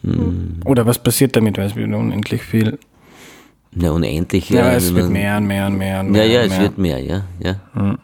Mhm. 0.02 0.60
Oder 0.64 0.86
was 0.86 0.98
passiert 0.98 1.36
damit, 1.36 1.58
weil 1.58 1.66
es 1.66 1.76
wird 1.76 1.92
unendlich 1.92 2.42
viel. 2.42 2.78
Ja, 3.74 3.90
unendlich. 3.90 4.50
Ja, 4.50 4.66
ja 4.66 4.72
es 4.72 4.94
wird 4.94 5.10
mehr 5.10 5.36
und 5.36 5.46
mehr 5.46 5.66
und 5.66 5.76
mehr 5.76 6.00
und 6.00 6.10
mehr. 6.10 6.26
Ja, 6.26 6.40
ja, 6.40 6.42
es 6.42 6.50
mehr. 6.50 6.60
wird 6.60 6.78
mehr, 6.78 6.98
ja. 7.00 7.24
ja. 7.40 7.56
Mhm. 7.74 7.98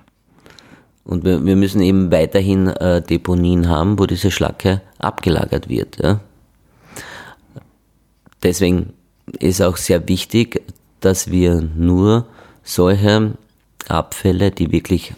Und 1.05 1.25
wir, 1.25 1.45
wir, 1.45 1.57
müssen 1.57 1.83
eben 1.83 2.11
weiterhin 2.11 2.69
äh, 2.69 3.03
Deponien 3.03 3.69
haben, 3.69 3.99
wo 3.99 4.07
diese 4.07 4.31
Schlacke 4.31 4.81
abgelagert 4.99 5.69
wird. 5.69 5.99
Ja. 6.03 6.21
Deswegen 8.43 8.95
ist 9.39 9.61
auch 9.61 9.77
sehr 9.77 10.09
wichtig, 10.09 10.63
dass 11.01 11.31
wir 11.31 11.61
nur 11.61 12.27
solche 12.63 13.33
Abfälle, 13.89 14.51
die 14.51 14.73
wirklich 14.73 15.13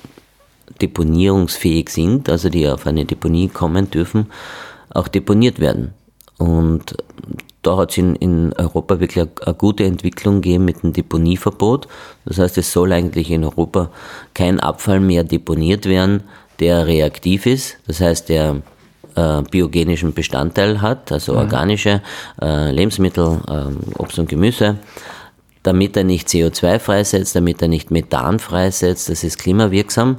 deponierungsfähig 0.80 1.88
sind, 1.88 2.28
also 2.28 2.48
die 2.48 2.68
auf 2.68 2.86
eine 2.86 3.04
Deponie 3.04 3.48
kommen 3.48 3.90
dürfen, 3.90 4.26
auch 4.90 5.08
deponiert 5.08 5.60
werden. 5.60 5.94
Und 6.38 6.96
da 7.62 7.76
hat 7.78 7.90
es 7.90 7.98
in, 7.98 8.14
in, 8.16 8.52
Europa 8.52 9.00
wirklich 9.00 9.22
eine, 9.22 9.30
eine, 9.44 9.54
gute 9.54 9.84
Entwicklung 9.84 10.40
gegeben 10.40 10.64
mit 10.64 10.82
dem 10.82 10.92
Deponieverbot. 10.92 11.88
Das 12.24 12.38
heißt, 12.38 12.58
es 12.58 12.72
soll 12.72 12.92
eigentlich 12.92 13.30
in 13.30 13.44
Europa 13.44 13.90
kein 14.34 14.60
Abfall 14.60 15.00
mehr 15.00 15.24
deponiert 15.24 15.86
werden, 15.86 16.22
der 16.60 16.86
reaktiv 16.86 17.46
ist. 17.46 17.78
Das 17.86 18.00
heißt, 18.00 18.28
der 18.28 18.62
äh, 19.16 19.42
biogenischen 19.50 20.12
Bestandteil 20.12 20.80
hat, 20.80 21.10
also 21.10 21.32
mhm. 21.32 21.38
organische 21.38 22.02
äh, 22.40 22.70
Lebensmittel, 22.70 23.40
äh, 23.48 23.98
Obst 23.98 24.18
und 24.18 24.28
Gemüse, 24.28 24.76
damit 25.62 25.96
er 25.96 26.04
nicht 26.04 26.28
CO2 26.28 26.78
freisetzt, 26.78 27.34
damit 27.34 27.60
er 27.62 27.68
nicht 27.68 27.90
Methan 27.90 28.38
freisetzt, 28.38 29.08
das 29.08 29.24
ist 29.24 29.38
klimawirksam. 29.38 30.18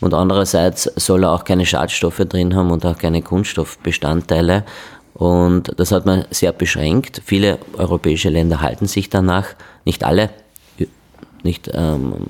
Und 0.00 0.14
andererseits 0.14 0.90
soll 0.96 1.22
er 1.22 1.30
auch 1.30 1.44
keine 1.44 1.64
Schadstoffe 1.64 2.24
drin 2.28 2.56
haben 2.56 2.72
und 2.72 2.84
auch 2.84 2.98
keine 2.98 3.22
Kunststoffbestandteile. 3.22 4.64
Und 5.22 5.78
das 5.78 5.92
hat 5.92 6.04
man 6.04 6.24
sehr 6.30 6.50
beschränkt. 6.50 7.22
Viele 7.24 7.60
europäische 7.78 8.28
Länder 8.28 8.60
halten 8.60 8.88
sich 8.88 9.08
danach, 9.08 9.46
nicht 9.84 10.02
alle, 10.02 10.30
nicht 11.44 11.70
ähm, 11.72 12.26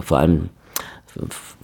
vor 0.00 0.18
allem 0.20 0.48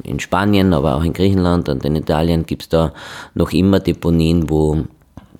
in 0.03 0.21
Spanien, 0.21 0.75
aber 0.75 0.97
auch 0.97 1.03
in 1.03 1.15
Griechenland 1.15 1.71
und 1.71 1.83
in 1.87 1.97
Italien 1.97 2.45
gibt 2.45 2.65
es 2.65 2.69
da 2.69 2.93
noch 3.33 3.53
immer 3.53 3.81
Deponien, 3.81 4.51
wo 4.51 4.85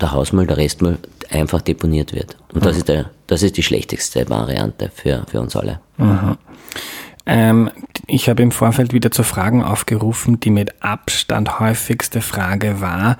der 0.01 0.13
Hausmüll, 0.13 0.47
der 0.47 0.57
Restmüll 0.57 0.99
einfach 1.31 1.61
deponiert 1.61 2.15
wird. 2.15 2.39
Und 2.55 2.65
das, 2.65 2.73
mhm. 2.73 2.79
ist, 2.79 2.89
der, 2.89 3.11
das 3.27 3.43
ist 3.43 3.59
die 3.59 3.63
schlechteste 3.63 4.27
Variante 4.31 4.91
für, 4.93 5.25
für 5.31 5.43
uns 5.43 5.55
alle. 5.55 5.81
Mhm. 5.99 6.39
Ähm, 7.27 7.71
ich 8.07 8.31
habe 8.31 8.43
im 8.43 8.53
Vorfeld 8.53 8.95
wieder 8.95 9.11
zu 9.11 9.23
Fragen 9.23 9.63
aufgerufen. 9.63 10.41
Die 10.41 10.51
mit 10.51 10.83
Abstand 10.83 11.61
häufigste 11.61 12.23
Frage 12.23 12.81
war, 12.81 13.19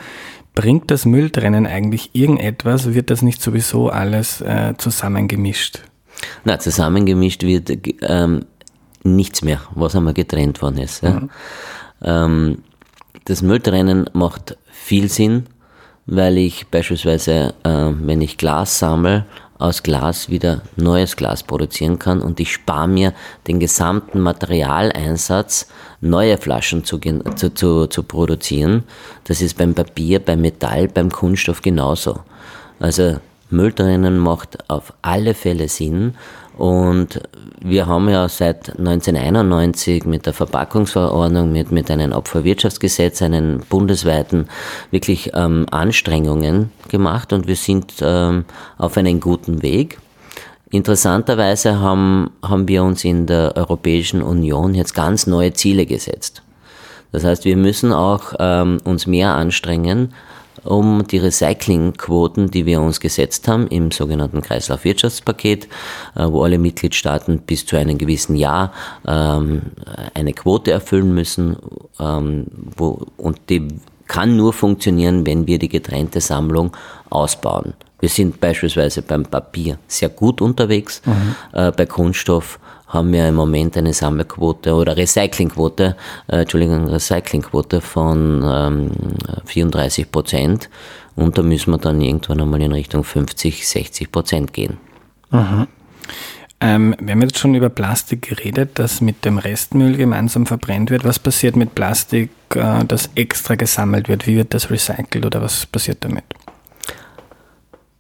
bringt 0.55 0.91
das 0.91 1.05
Mülltrennen 1.05 1.67
eigentlich 1.67 2.11
irgendetwas? 2.13 2.93
Wird 2.95 3.11
das 3.11 3.23
nicht 3.23 3.43
sowieso 3.43 3.89
alles 3.89 4.41
äh, 4.41 4.75
zusammengemischt? 4.77 5.81
Na, 6.45 6.59
zusammengemischt 6.59 7.43
wird 7.43 7.71
ähm, 8.03 8.45
nichts 9.03 9.43
mehr, 9.43 9.61
was 9.75 9.97
einmal 9.97 10.15
getrennt 10.15 10.61
worden 10.63 10.79
ist. 10.79 11.03
Ja. 11.03 11.21
Mhm. 11.21 11.31
Ähm, 12.03 12.59
das 13.25 13.43
Mülltrennen 13.43 14.09
macht 14.13 14.57
viel 14.71 15.09
Sinn, 15.09 15.47
weil 16.07 16.39
ich 16.39 16.67
beispielsweise, 16.69 17.55
äh, 17.63 17.91
wenn 18.01 18.21
ich 18.21 18.39
Glas 18.39 18.79
sammle, 18.79 19.27
aus 19.61 19.83
Glas 19.83 20.31
wieder 20.31 20.63
neues 20.77 21.17
Glas 21.17 21.43
produzieren 21.43 21.99
kann 21.99 22.21
und 22.21 22.41
ich 22.41 22.53
spare 22.53 22.89
mir 22.89 23.13
den 23.47 23.61
gesamten 23.61 24.21
Materialeinsatz, 24.21 25.69
neue 26.01 26.39
Flaschen 26.39 26.85
zu, 26.85 26.99
zu, 26.99 27.55
zu, 27.55 27.87
zu 27.87 28.03
produzieren. 28.03 28.85
Das 29.25 29.41
ist 29.43 29.59
beim 29.59 29.75
Papier, 29.75 30.19
beim 30.19 30.41
Metall, 30.41 30.89
beim 30.89 31.11
Kunststoff 31.11 31.63
genauso. 31.63 32.21
Also 32.79 33.19
Mülltrennen 33.51 34.19
macht 34.19 34.71
auf 34.71 34.93
alle 35.03 35.35
Fälle 35.35 35.69
Sinn 35.69 36.15
und 36.57 37.21
wir 37.63 37.87
haben 37.87 38.09
ja 38.11 38.29
seit 38.29 38.79
1991 38.79 40.05
mit 40.05 40.27
der 40.27 40.35
Verpackungsverordnung, 40.35 41.53
mit, 41.53 41.73
mit 41.73 41.91
einem 41.91 42.13
Abfallwirtschaftsgesetz, 42.13 43.23
einen 43.23 43.61
bundesweiten 43.61 44.49
wirklich 44.91 45.31
ähm, 45.35 45.67
Anstrengungen 45.71 46.71
gemacht 46.89 47.33
und 47.33 47.47
wir 47.47 47.57
sind 47.57 47.95
ähm, 48.03 48.45
auf 48.77 48.97
einem 48.99 49.21
guten 49.21 49.63
Weg. 49.63 49.99
Interessanterweise 50.71 51.81
haben, 51.81 52.31
haben 52.43 52.69
wir 52.69 52.85
uns 52.85 53.05
in 53.05 53.27
der 53.27 53.57
Europäischen 53.57 54.23
Union 54.23 54.75
jetzt 54.75 54.95
ganz 54.95 55.27
neue 55.27 55.53
Ziele 55.53 55.87
gesetzt. 55.87 56.43
Das 57.11 57.25
heißt, 57.25 57.45
wir 57.45 57.57
müssen 57.57 57.93
auch 57.93 58.35
ähm, 58.39 58.79
uns 58.85 59.07
mehr 59.07 59.35
anstrengen, 59.35 60.15
um 60.65 61.07
die 61.07 61.19
Recyclingquoten, 61.19 62.51
die 62.51 62.67
wir 62.67 62.81
uns 62.81 63.01
gesetzt 63.01 63.49
haben 63.49 63.67
im 63.69 63.91
sogenannten 63.91 64.43
Kreislaufwirtschaftspaket, 64.43 65.69
äh, 66.17 66.27
wo 66.27 66.43
alle 66.43 66.59
Mitgliedstaaten 66.59 67.41
bis 67.41 67.67
zu 67.67 67.77
einem 67.77 67.99
gewissen 67.99 68.37
Jahr 68.37 68.73
ähm, 69.07 69.63
eine 70.15 70.33
Quote 70.33 70.71
erfüllen 70.73 71.15
müssen 71.15 71.57
ähm, 71.99 72.47
und 72.77 73.39
die 73.49 73.69
kann 74.07 74.37
nur 74.37 74.53
funktionieren, 74.53 75.25
wenn 75.25 75.47
wir 75.47 75.61
die 75.61 75.69
getrennte 75.69 76.21
Sammlung 76.21 76.77
ausbauen. 77.11 77.75
Wir 78.01 78.09
sind 78.09 78.41
beispielsweise 78.41 79.03
beim 79.03 79.25
Papier 79.25 79.79
sehr 79.87 80.09
gut 80.09 80.41
unterwegs, 80.41 81.01
mhm. 81.05 81.37
äh, 81.53 81.71
bei 81.71 81.87
Kunststoff 81.87 82.59
haben 82.91 83.13
wir 83.13 83.29
im 83.29 83.37
Moment 83.37 83.77
eine 83.77 83.93
Sammelquote 83.93 84.75
oder 84.75 84.97
Recyclingquote, 84.97 85.97
äh, 86.29 86.41
Entschuldigung, 86.43 86.89
Recyclingquote 86.89 87.81
von 87.81 88.43
ähm, 88.45 88.91
34 89.47 90.11
Prozent. 90.11 90.69
Und 91.17 91.39
da 91.39 91.43
müssen 91.43 91.71
wir 91.71 91.79
dann 91.79 92.01
irgendwann 92.01 92.41
einmal 92.41 92.63
in 92.63 92.73
Richtung 92.73 93.05
50, 93.05 93.67
60 93.67 94.13
Prozent 94.13 94.53
gehen. 94.53 94.79
Mhm. 95.31 95.67
Ähm, 96.63 96.95
wir 97.01 97.13
haben 97.13 97.23
jetzt 97.23 97.39
schon 97.39 97.55
über 97.55 97.71
Plastik 97.71 98.23
geredet, 98.23 98.73
das 98.75 99.01
mit 99.01 99.25
dem 99.25 99.39
Restmüll 99.39 99.97
gemeinsam 99.97 100.45
verbrennt 100.45 100.91
wird. 100.91 101.05
Was 101.05 101.19
passiert 101.19 101.57
mit 101.57 101.75
Plastik, 101.75 102.31
äh, 102.55 102.85
das 102.85 103.09
extra 103.15 103.55
gesammelt 103.55 104.09
wird? 104.09 104.27
Wie 104.27 104.37
wird 104.37 104.53
das 104.53 104.71
recycelt 104.71 105.25
oder 105.25 105.41
was 105.41 105.65
passiert 105.67 106.05
damit? 106.05 106.25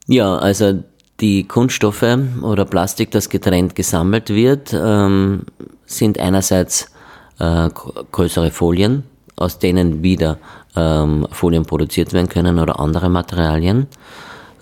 Ja, 0.06 0.36
also 0.36 0.82
die 1.20 1.46
Kunststoffe 1.46 2.18
oder 2.42 2.64
Plastik, 2.64 3.10
das 3.10 3.28
getrennt 3.28 3.74
gesammelt 3.74 4.30
wird, 4.30 4.72
ähm, 4.72 5.42
sind 5.86 6.18
einerseits 6.18 6.90
äh, 7.38 7.68
größere 8.12 8.50
Folien, 8.50 9.04
aus 9.36 9.58
denen 9.58 10.02
wieder 10.02 10.38
ähm, 10.76 11.26
Folien 11.30 11.64
produziert 11.64 12.12
werden 12.12 12.28
können 12.28 12.58
oder 12.58 12.80
andere 12.80 13.08
Materialien. 13.08 13.86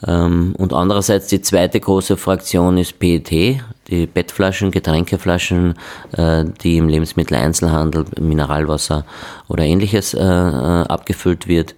Ähm, 0.06 0.54
und 0.56 0.72
andererseits 0.72 1.26
die 1.26 1.42
zweite 1.42 1.80
große 1.80 2.16
Fraktion 2.16 2.78
ist 2.78 2.98
PET, 2.98 3.60
die 3.88 4.06
Bettflaschen, 4.06 4.70
Getränkeflaschen, 4.70 5.74
äh, 6.12 6.44
die 6.62 6.76
im 6.76 6.88
Lebensmitteleinzelhandel, 6.88 8.04
Mineralwasser 8.20 9.04
oder 9.48 9.64
ähnliches 9.64 10.14
äh, 10.14 10.20
äh 10.20 10.84
abgefüllt 10.88 11.48
wird. 11.48 11.74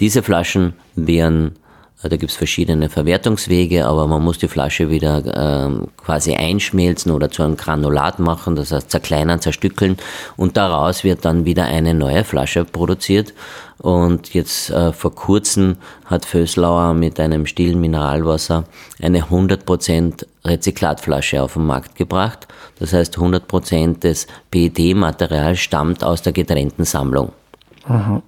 Diese 0.00 0.22
Flaschen 0.22 0.74
werden 0.94 1.56
Da 2.08 2.16
gibt 2.16 2.32
es 2.32 2.36
verschiedene 2.36 2.90
Verwertungswege, 2.90 3.86
aber 3.86 4.06
man 4.06 4.22
muss 4.22 4.38
die 4.38 4.48
Flasche 4.48 4.90
wieder 4.90 5.22
ähm, 5.34 5.88
quasi 5.96 6.34
einschmelzen 6.34 7.10
oder 7.12 7.30
zu 7.30 7.42
einem 7.42 7.56
Granulat 7.56 8.18
machen, 8.18 8.56
das 8.56 8.72
heißt 8.72 8.90
zerkleinern, 8.90 9.40
zerstückeln 9.40 9.96
und 10.36 10.56
daraus 10.58 11.02
wird 11.02 11.24
dann 11.24 11.46
wieder 11.46 11.64
eine 11.64 11.94
neue 11.94 12.24
Flasche 12.24 12.64
produziert. 12.64 13.32
Und 13.78 14.34
jetzt 14.34 14.70
äh, 14.70 14.92
vor 14.92 15.14
kurzem 15.14 15.76
hat 16.04 16.24
Föslauer 16.24 16.94
mit 16.94 17.18
einem 17.18 17.46
stillen 17.46 17.80
Mineralwasser 17.80 18.64
eine 19.02 19.24
100% 19.24 20.26
Rezyklatflasche 20.44 21.42
auf 21.42 21.54
den 21.54 21.66
Markt 21.66 21.96
gebracht. 21.96 22.46
Das 22.78 22.92
heißt 22.92 23.16
100% 23.18 24.00
des 24.00 24.26
PET-Materials 24.50 25.58
stammt 25.58 26.04
aus 26.04 26.22
der 26.22 26.32
getrennten 26.32 26.84
Sammlung. 26.84 27.32
Mhm. 27.88 28.22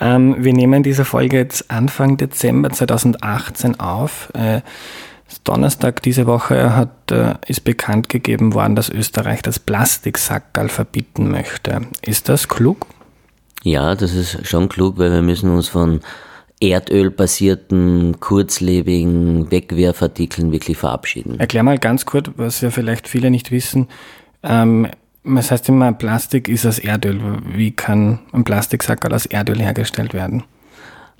Ähm, 0.00 0.36
wir 0.38 0.52
nehmen 0.52 0.82
diese 0.82 1.04
Folge 1.04 1.38
jetzt 1.38 1.70
Anfang 1.70 2.16
Dezember 2.16 2.70
2018 2.70 3.80
auf. 3.80 4.30
Äh, 4.34 4.60
Donnerstag 5.44 6.02
diese 6.02 6.26
Woche 6.26 6.76
hat, 6.76 7.10
äh, 7.10 7.34
ist 7.46 7.64
bekannt 7.64 8.08
gegeben 8.08 8.54
worden, 8.54 8.76
dass 8.76 8.88
Österreich 8.88 9.42
das 9.42 9.58
Plastiksackerl 9.58 10.68
verbieten 10.68 11.30
möchte. 11.30 11.82
Ist 12.02 12.28
das 12.28 12.48
klug? 12.48 12.86
Ja, 13.62 13.94
das 13.94 14.14
ist 14.14 14.46
schon 14.46 14.68
klug, 14.68 14.98
weil 14.98 15.10
wir 15.10 15.22
müssen 15.22 15.50
uns 15.50 15.68
von 15.68 16.00
erdölbasierten, 16.60 18.18
kurzlebigen 18.20 19.50
Wegwerfartikeln 19.50 20.52
wirklich 20.52 20.78
verabschieden. 20.78 21.38
Erklär 21.38 21.62
mal 21.62 21.78
ganz 21.78 22.06
kurz, 22.06 22.30
was 22.36 22.60
ja 22.60 22.70
vielleicht 22.70 23.08
viele 23.08 23.30
nicht 23.30 23.50
wissen. 23.50 23.88
Ähm, 24.42 24.88
das 25.26 25.50
heißt 25.50 25.68
immer, 25.68 25.92
Plastik 25.92 26.48
ist 26.48 26.66
aus 26.66 26.78
Erdöl. 26.78 27.20
Wie 27.44 27.72
kann 27.72 28.20
ein 28.32 28.44
Plastiksackerl 28.44 29.12
aus 29.12 29.26
Erdöl 29.26 29.60
hergestellt 29.60 30.14
werden? 30.14 30.44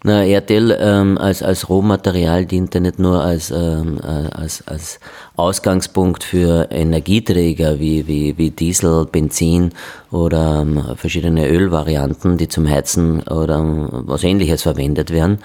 Na, 0.05 0.25
Erdöl 0.25 0.77
ähm, 0.79 1.19
als, 1.19 1.43
als 1.43 1.69
Rohmaterial 1.69 2.45
dient 2.45 2.75
ja 2.75 2.81
nicht 2.81 2.99
nur 2.99 3.23
als, 3.23 3.51
ähm, 3.51 3.99
äh, 4.05 4.29
als, 4.37 4.63
als 4.69 5.01
Ausgangspunkt 5.35 6.23
für 6.23 6.69
Energieträger 6.71 7.81
wie, 7.81 8.07
wie, 8.07 8.37
wie 8.37 8.51
Diesel, 8.51 9.07
Benzin 9.07 9.73
oder 10.13 10.61
ähm, 10.61 10.81
verschiedene 10.97 11.49
Ölvarianten, 11.49 12.37
die 12.37 12.47
zum 12.47 12.69
Heizen 12.69 13.23
oder 13.23 13.59
ähm, 13.59 13.89
was 13.91 14.23
ähnliches 14.23 14.63
verwendet 14.63 15.11
werden. 15.11 15.39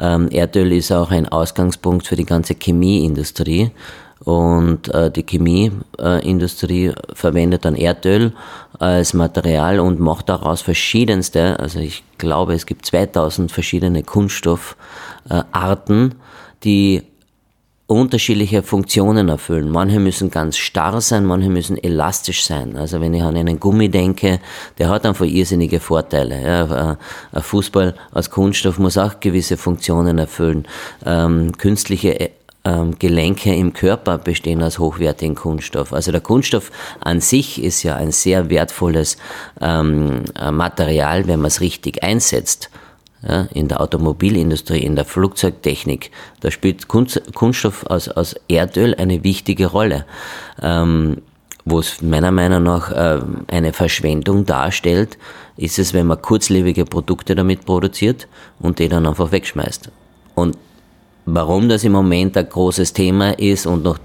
Ähm, 0.00 0.28
Erdöl 0.30 0.72
ist 0.72 0.92
auch 0.92 1.10
ein 1.10 1.28
Ausgangspunkt 1.28 2.06
für 2.06 2.16
die 2.16 2.26
ganze 2.26 2.54
Chemieindustrie. 2.54 3.70
Und 4.24 4.88
äh, 4.94 5.10
die 5.10 5.26
Chemieindustrie 5.26 6.86
äh, 6.86 6.94
verwendet 7.12 7.64
dann 7.64 7.74
Erdöl 7.74 8.32
als 8.78 9.14
Material 9.14 9.80
und 9.80 9.98
macht 9.98 10.28
daraus 10.28 10.62
verschiedenste, 10.62 11.58
also 11.58 11.80
ich 11.80 12.04
glaube, 12.18 12.54
es 12.54 12.66
gibt 12.66 12.86
2000 12.86 13.50
verschiedene 13.50 14.04
Kunststoffarten, 14.04 16.10
äh, 16.10 16.14
die 16.62 17.02
unterschiedliche 17.88 18.62
Funktionen 18.62 19.28
erfüllen. 19.28 19.68
Manche 19.68 19.98
müssen 19.98 20.30
ganz 20.30 20.56
starr 20.56 21.00
sein, 21.00 21.26
manche 21.26 21.50
müssen 21.50 21.76
elastisch 21.76 22.44
sein. 22.44 22.76
Also 22.76 23.00
wenn 23.00 23.12
ich 23.12 23.22
an 23.22 23.36
einen 23.36 23.58
Gummi 23.58 23.88
denke, 23.88 24.38
der 24.78 24.88
hat 24.88 25.04
einfach 25.04 25.26
irrsinnige 25.26 25.80
Vorteile. 25.80 26.40
Ja, 26.42 26.96
ein 27.32 27.42
Fußball 27.42 27.96
aus 28.12 28.30
Kunststoff 28.30 28.78
muss 28.78 28.96
auch 28.96 29.18
gewisse 29.20 29.56
Funktionen 29.56 30.18
erfüllen. 30.18 30.66
Ähm, 31.04 31.52
künstliche 31.58 32.30
ähm, 32.64 32.98
Gelenke 32.98 33.54
im 33.54 33.72
Körper 33.72 34.18
bestehen 34.18 34.62
aus 34.62 34.78
hochwertigen 34.78 35.34
Kunststoff. 35.34 35.92
Also 35.92 36.12
der 36.12 36.20
Kunststoff 36.20 36.70
an 37.00 37.20
sich 37.20 37.62
ist 37.62 37.82
ja 37.82 37.96
ein 37.96 38.12
sehr 38.12 38.50
wertvolles 38.50 39.16
ähm, 39.60 40.22
äh, 40.40 40.50
Material, 40.50 41.26
wenn 41.26 41.40
man 41.40 41.48
es 41.48 41.60
richtig 41.60 42.02
einsetzt. 42.02 42.70
Ja, 43.26 43.42
in 43.54 43.68
der 43.68 43.80
Automobilindustrie, 43.80 44.82
in 44.82 44.96
der 44.96 45.04
Flugzeugtechnik, 45.04 46.10
da 46.40 46.50
spielt 46.50 46.88
Kunst, 46.88 47.22
Kunststoff 47.34 47.86
aus, 47.86 48.08
aus 48.08 48.34
Erdöl 48.48 48.96
eine 48.96 49.22
wichtige 49.22 49.66
Rolle. 49.66 50.06
Ähm, 50.60 51.18
wo 51.64 51.78
es 51.78 52.02
meiner 52.02 52.32
Meinung 52.32 52.64
nach 52.64 52.90
äh, 52.90 53.20
eine 53.46 53.72
Verschwendung 53.72 54.44
darstellt, 54.44 55.18
ist 55.56 55.78
es, 55.78 55.94
wenn 55.94 56.08
man 56.08 56.20
kurzlebige 56.20 56.84
Produkte 56.84 57.36
damit 57.36 57.64
produziert 57.64 58.26
und 58.58 58.80
die 58.80 58.88
dann 58.88 59.06
einfach 59.06 59.30
wegschmeißt. 59.30 59.92
Und 60.34 60.56
Warum 61.24 61.68
das 61.68 61.84
im 61.84 61.92
Moment 61.92 62.36
ein 62.36 62.48
großes 62.48 62.92
Thema 62.92 63.38
ist 63.38 63.66
und 63.66 63.84
noch 63.84 63.98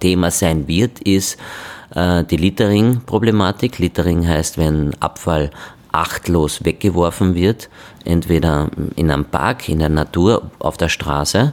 Thema 0.00 0.30
sein 0.30 0.66
wird, 0.66 1.00
ist 1.00 1.36
äh, 1.94 2.24
die 2.24 2.36
Littering-Problematik. 2.36 3.78
Littering 3.78 4.26
heißt, 4.26 4.56
wenn 4.56 4.94
Abfall 5.00 5.50
achtlos 5.92 6.64
weggeworfen 6.64 7.34
wird, 7.34 7.68
entweder 8.04 8.68
in 8.96 9.10
einem 9.10 9.24
Park, 9.24 9.68
in 9.68 9.78
der 9.78 9.88
Natur, 9.88 10.50
auf 10.58 10.76
der 10.76 10.88
Straße 10.88 11.52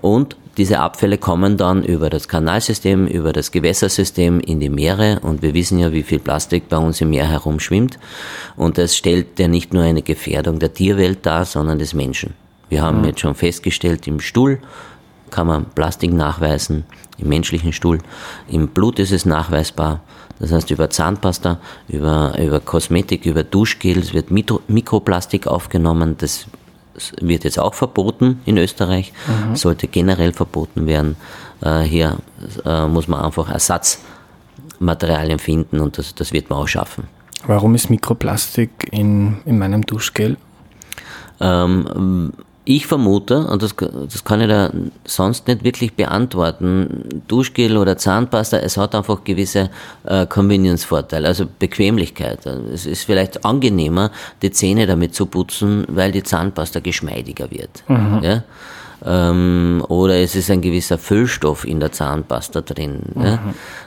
und 0.00 0.36
diese 0.58 0.80
Abfälle 0.80 1.16
kommen 1.16 1.56
dann 1.56 1.82
über 1.82 2.10
das 2.10 2.28
Kanalsystem, 2.28 3.06
über 3.06 3.32
das 3.32 3.52
Gewässersystem 3.52 4.38
in 4.40 4.60
die 4.60 4.68
Meere 4.68 5.18
und 5.20 5.40
wir 5.40 5.54
wissen 5.54 5.78
ja, 5.78 5.92
wie 5.92 6.02
viel 6.02 6.18
Plastik 6.18 6.68
bei 6.68 6.76
uns 6.76 7.00
im 7.00 7.10
Meer 7.10 7.26
herumschwimmt 7.26 7.98
und 8.56 8.76
das 8.76 8.96
stellt 8.96 9.38
ja 9.38 9.48
nicht 9.48 9.72
nur 9.72 9.82
eine 9.82 10.02
Gefährdung 10.02 10.58
der 10.58 10.74
Tierwelt 10.74 11.24
dar, 11.24 11.46
sondern 11.46 11.78
des 11.78 11.94
Menschen. 11.94 12.34
Wir 12.72 12.80
haben 12.80 13.00
mhm. 13.00 13.04
jetzt 13.04 13.20
schon 13.20 13.34
festgestellt, 13.34 14.06
im 14.06 14.18
Stuhl 14.18 14.58
kann 15.30 15.46
man 15.46 15.66
Plastik 15.66 16.10
nachweisen, 16.10 16.84
im 17.18 17.28
menschlichen 17.28 17.74
Stuhl. 17.74 17.98
Im 18.48 18.68
Blut 18.68 18.98
ist 18.98 19.12
es 19.12 19.26
nachweisbar. 19.26 20.00
Das 20.38 20.52
heißt, 20.52 20.70
über 20.70 20.88
Zahnpasta, 20.88 21.60
über, 21.88 22.32
über 22.38 22.60
Kosmetik, 22.60 23.26
über 23.26 23.44
Duschgels 23.44 24.14
wird 24.14 24.30
Mikro, 24.30 24.62
Mikroplastik 24.68 25.46
aufgenommen. 25.46 26.16
Das 26.16 26.46
wird 27.20 27.44
jetzt 27.44 27.58
auch 27.58 27.74
verboten 27.74 28.40
in 28.46 28.56
Österreich, 28.56 29.12
mhm. 29.26 29.54
sollte 29.54 29.86
generell 29.86 30.32
verboten 30.32 30.86
werden. 30.86 31.16
Äh, 31.60 31.80
hier 31.80 32.16
äh, 32.64 32.86
muss 32.86 33.06
man 33.06 33.20
einfach 33.20 33.50
Ersatzmaterialien 33.50 35.40
finden 35.40 35.78
und 35.78 35.98
das, 35.98 36.14
das 36.14 36.32
wird 36.32 36.48
man 36.48 36.60
auch 36.60 36.68
schaffen. 36.68 37.04
Warum 37.46 37.74
ist 37.74 37.90
Mikroplastik 37.90 38.88
in, 38.90 39.42
in 39.44 39.58
meinem 39.58 39.84
Duschgel? 39.84 40.38
Ähm, 41.38 42.32
ich 42.64 42.86
vermute, 42.86 43.46
und 43.46 43.62
das, 43.62 43.74
das 43.76 44.24
kann 44.24 44.40
ich 44.40 44.48
da 44.48 44.70
sonst 45.04 45.48
nicht 45.48 45.64
wirklich 45.64 45.94
beantworten, 45.94 47.22
Duschgel 47.26 47.76
oder 47.76 47.96
Zahnpasta, 47.96 48.58
es 48.58 48.76
hat 48.76 48.94
einfach 48.94 49.24
gewisse 49.24 49.70
äh, 50.04 50.26
Convenience-Vorteile, 50.26 51.26
also 51.26 51.46
Bequemlichkeit. 51.58 52.46
Es 52.46 52.86
ist 52.86 53.04
vielleicht 53.04 53.44
angenehmer, 53.44 54.12
die 54.42 54.52
Zähne 54.52 54.86
damit 54.86 55.14
zu 55.14 55.26
putzen, 55.26 55.84
weil 55.88 56.12
die 56.12 56.22
Zahnpasta 56.22 56.80
geschmeidiger 56.80 57.50
wird. 57.50 57.82
Mhm. 57.88 58.20
Ja? 58.22 58.44
Ähm, 59.04 59.84
oder 59.88 60.16
es 60.16 60.34
ist 60.36 60.50
ein 60.50 60.60
gewisser 60.60 60.98
Füllstoff 60.98 61.64
in 61.66 61.80
der 61.80 61.92
Zahnpasta 61.92 62.60
drin. 62.60 63.00
Mhm. 63.14 63.24
Ja? 63.24 63.38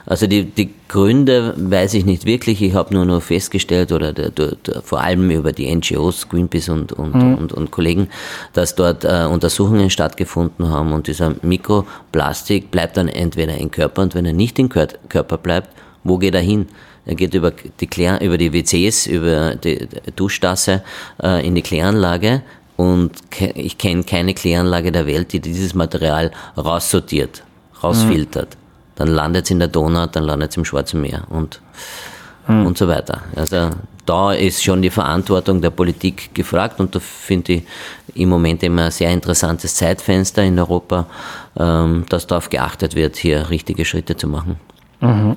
Also 0.04 0.26
die, 0.26 0.44
die 0.44 0.74
Gründe 0.88 1.54
weiß 1.56 1.94
ich 1.94 2.04
nicht 2.04 2.26
wirklich, 2.26 2.62
ich 2.62 2.74
habe 2.74 2.94
nur 2.94 3.04
noch 3.04 3.22
festgestellt 3.22 3.92
oder 3.92 4.12
der, 4.12 4.30
der, 4.30 4.56
der, 4.56 4.82
vor 4.82 5.00
allem 5.00 5.30
über 5.30 5.52
die 5.52 5.74
NGOs, 5.74 6.28
Greenpeace 6.28 6.68
und, 6.68 6.92
und, 6.92 7.14
mhm. 7.14 7.34
und, 7.34 7.52
und, 7.52 7.70
Kollegen, 7.70 8.08
dass 8.52 8.74
dort 8.74 9.04
äh, 9.04 9.26
Untersuchungen 9.30 9.90
stattgefunden 9.90 10.68
haben 10.68 10.92
und 10.92 11.06
dieser 11.06 11.34
Mikroplastik 11.42 12.70
bleibt 12.70 12.96
dann 12.96 13.08
entweder 13.08 13.56
im 13.56 13.70
Körper 13.70 14.02
und 14.02 14.14
wenn 14.14 14.26
er 14.26 14.32
nicht 14.32 14.58
im 14.58 14.68
Körper 14.68 15.38
bleibt, 15.38 15.70
wo 16.04 16.18
geht 16.18 16.34
er 16.34 16.40
hin? 16.40 16.66
Er 17.06 17.14
geht 17.14 17.34
über 17.34 17.52
die, 17.80 17.86
Klär, 17.86 18.20
über 18.20 18.36
die 18.36 18.52
WCs, 18.52 19.06
über 19.06 19.54
die 19.54 19.88
Duschtasse 20.16 20.82
äh, 21.22 21.46
in 21.46 21.54
die 21.54 21.62
Kläranlage, 21.62 22.42
und 22.76 23.12
ich 23.54 23.78
kenne 23.78 24.04
keine 24.04 24.34
Kläranlage 24.34 24.92
der 24.92 25.06
Welt, 25.06 25.32
die 25.32 25.40
dieses 25.40 25.74
Material 25.74 26.30
raussortiert, 26.56 27.42
rausfiltert. 27.82 28.50
Mhm. 28.50 28.60
Dann 28.96 29.08
landet 29.08 29.44
es 29.44 29.50
in 29.50 29.58
der 29.58 29.68
Donau, 29.68 30.06
dann 30.06 30.24
landet 30.24 30.50
es 30.50 30.56
im 30.56 30.64
Schwarzen 30.64 31.00
Meer 31.00 31.24
und, 31.28 31.60
mhm. 32.48 32.66
und 32.66 32.78
so 32.78 32.88
weiter. 32.88 33.22
Also 33.34 33.70
da 34.06 34.32
ist 34.32 34.62
schon 34.62 34.82
die 34.82 34.90
Verantwortung 34.90 35.60
der 35.60 35.70
Politik 35.70 36.34
gefragt 36.34 36.80
und 36.80 36.94
da 36.94 37.00
finde 37.00 37.54
ich 37.54 37.62
im 38.14 38.28
Moment 38.28 38.62
immer 38.62 38.84
ein 38.84 38.90
sehr 38.90 39.10
interessantes 39.10 39.74
Zeitfenster 39.74 40.42
in 40.44 40.58
Europa, 40.58 41.06
ähm, 41.58 42.04
dass 42.08 42.26
darauf 42.26 42.48
geachtet 42.48 42.94
wird, 42.94 43.16
hier 43.16 43.50
richtige 43.50 43.84
Schritte 43.84 44.16
zu 44.16 44.28
machen. 44.28 44.56
Mhm. 45.00 45.36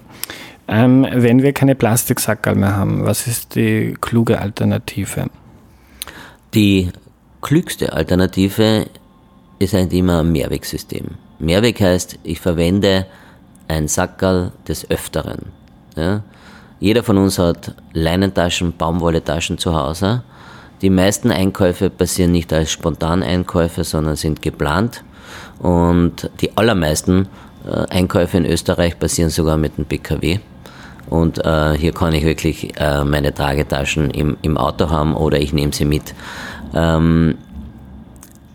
Ähm, 0.68 1.08
wenn 1.12 1.42
wir 1.42 1.52
keine 1.52 1.74
Plastiksackerl 1.74 2.56
mehr 2.56 2.76
haben, 2.76 3.06
was 3.06 3.26
ist 3.26 3.56
die 3.56 3.98
kluge 4.00 4.40
Alternative? 4.40 5.26
Die 6.54 6.92
klügste 7.42 7.94
Alternative 7.94 8.88
ist 9.60 9.76
eigentlich 9.76 10.00
immer 10.00 10.20
ein 10.20 10.32
Mehrwegsystem. 10.32 11.06
Mehrweg 11.40 11.80
heißt, 11.80 12.20
ich 12.24 12.40
verwende 12.40 13.06
ein 13.68 13.88
Sackerl 13.88 14.52
des 14.68 14.90
Öfteren. 14.90 15.52
Ja? 15.96 16.24
Jeder 16.80 17.04
von 17.04 17.18
uns 17.18 17.40
hat 17.40 17.74
Leinentaschen, 17.94 18.76
Baumwolletaschen 18.78 19.58
zu 19.58 19.76
Hause. 19.76 20.24
Die 20.82 20.90
meisten 20.90 21.32
Einkäufe 21.32 21.90
passieren 21.90 22.32
nicht 22.32 22.54
als 22.54 22.72
Spontaneinkäufe, 22.72 23.84
sondern 23.84 24.16
sind 24.16 24.42
geplant. 24.42 25.04
Und 25.60 26.30
die 26.40 26.56
allermeisten 26.58 27.28
äh, 27.66 27.86
Einkäufe 27.90 28.38
in 28.38 28.46
Österreich 28.46 28.98
passieren 28.98 29.30
sogar 29.30 29.58
mit 29.58 29.78
dem 29.78 29.86
PKW. 29.86 30.40
Und 31.10 31.44
äh, 31.44 31.78
hier 31.78 31.92
kann 31.92 32.14
ich 32.14 32.24
wirklich 32.24 32.80
äh, 32.80 33.04
meine 33.04 33.34
Tragetaschen 33.34 34.12
im, 34.12 34.38
im 34.42 34.58
Auto 34.58 34.90
haben 34.90 35.16
oder 35.16 35.40
ich 35.40 35.54
nehme 35.54 35.74
sie 35.74 35.86
mit. 35.86 36.14
Ähm, 36.74 37.38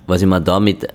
was 0.06 0.20
ich 0.20 0.28
mir 0.28 0.40
damit 0.40 0.86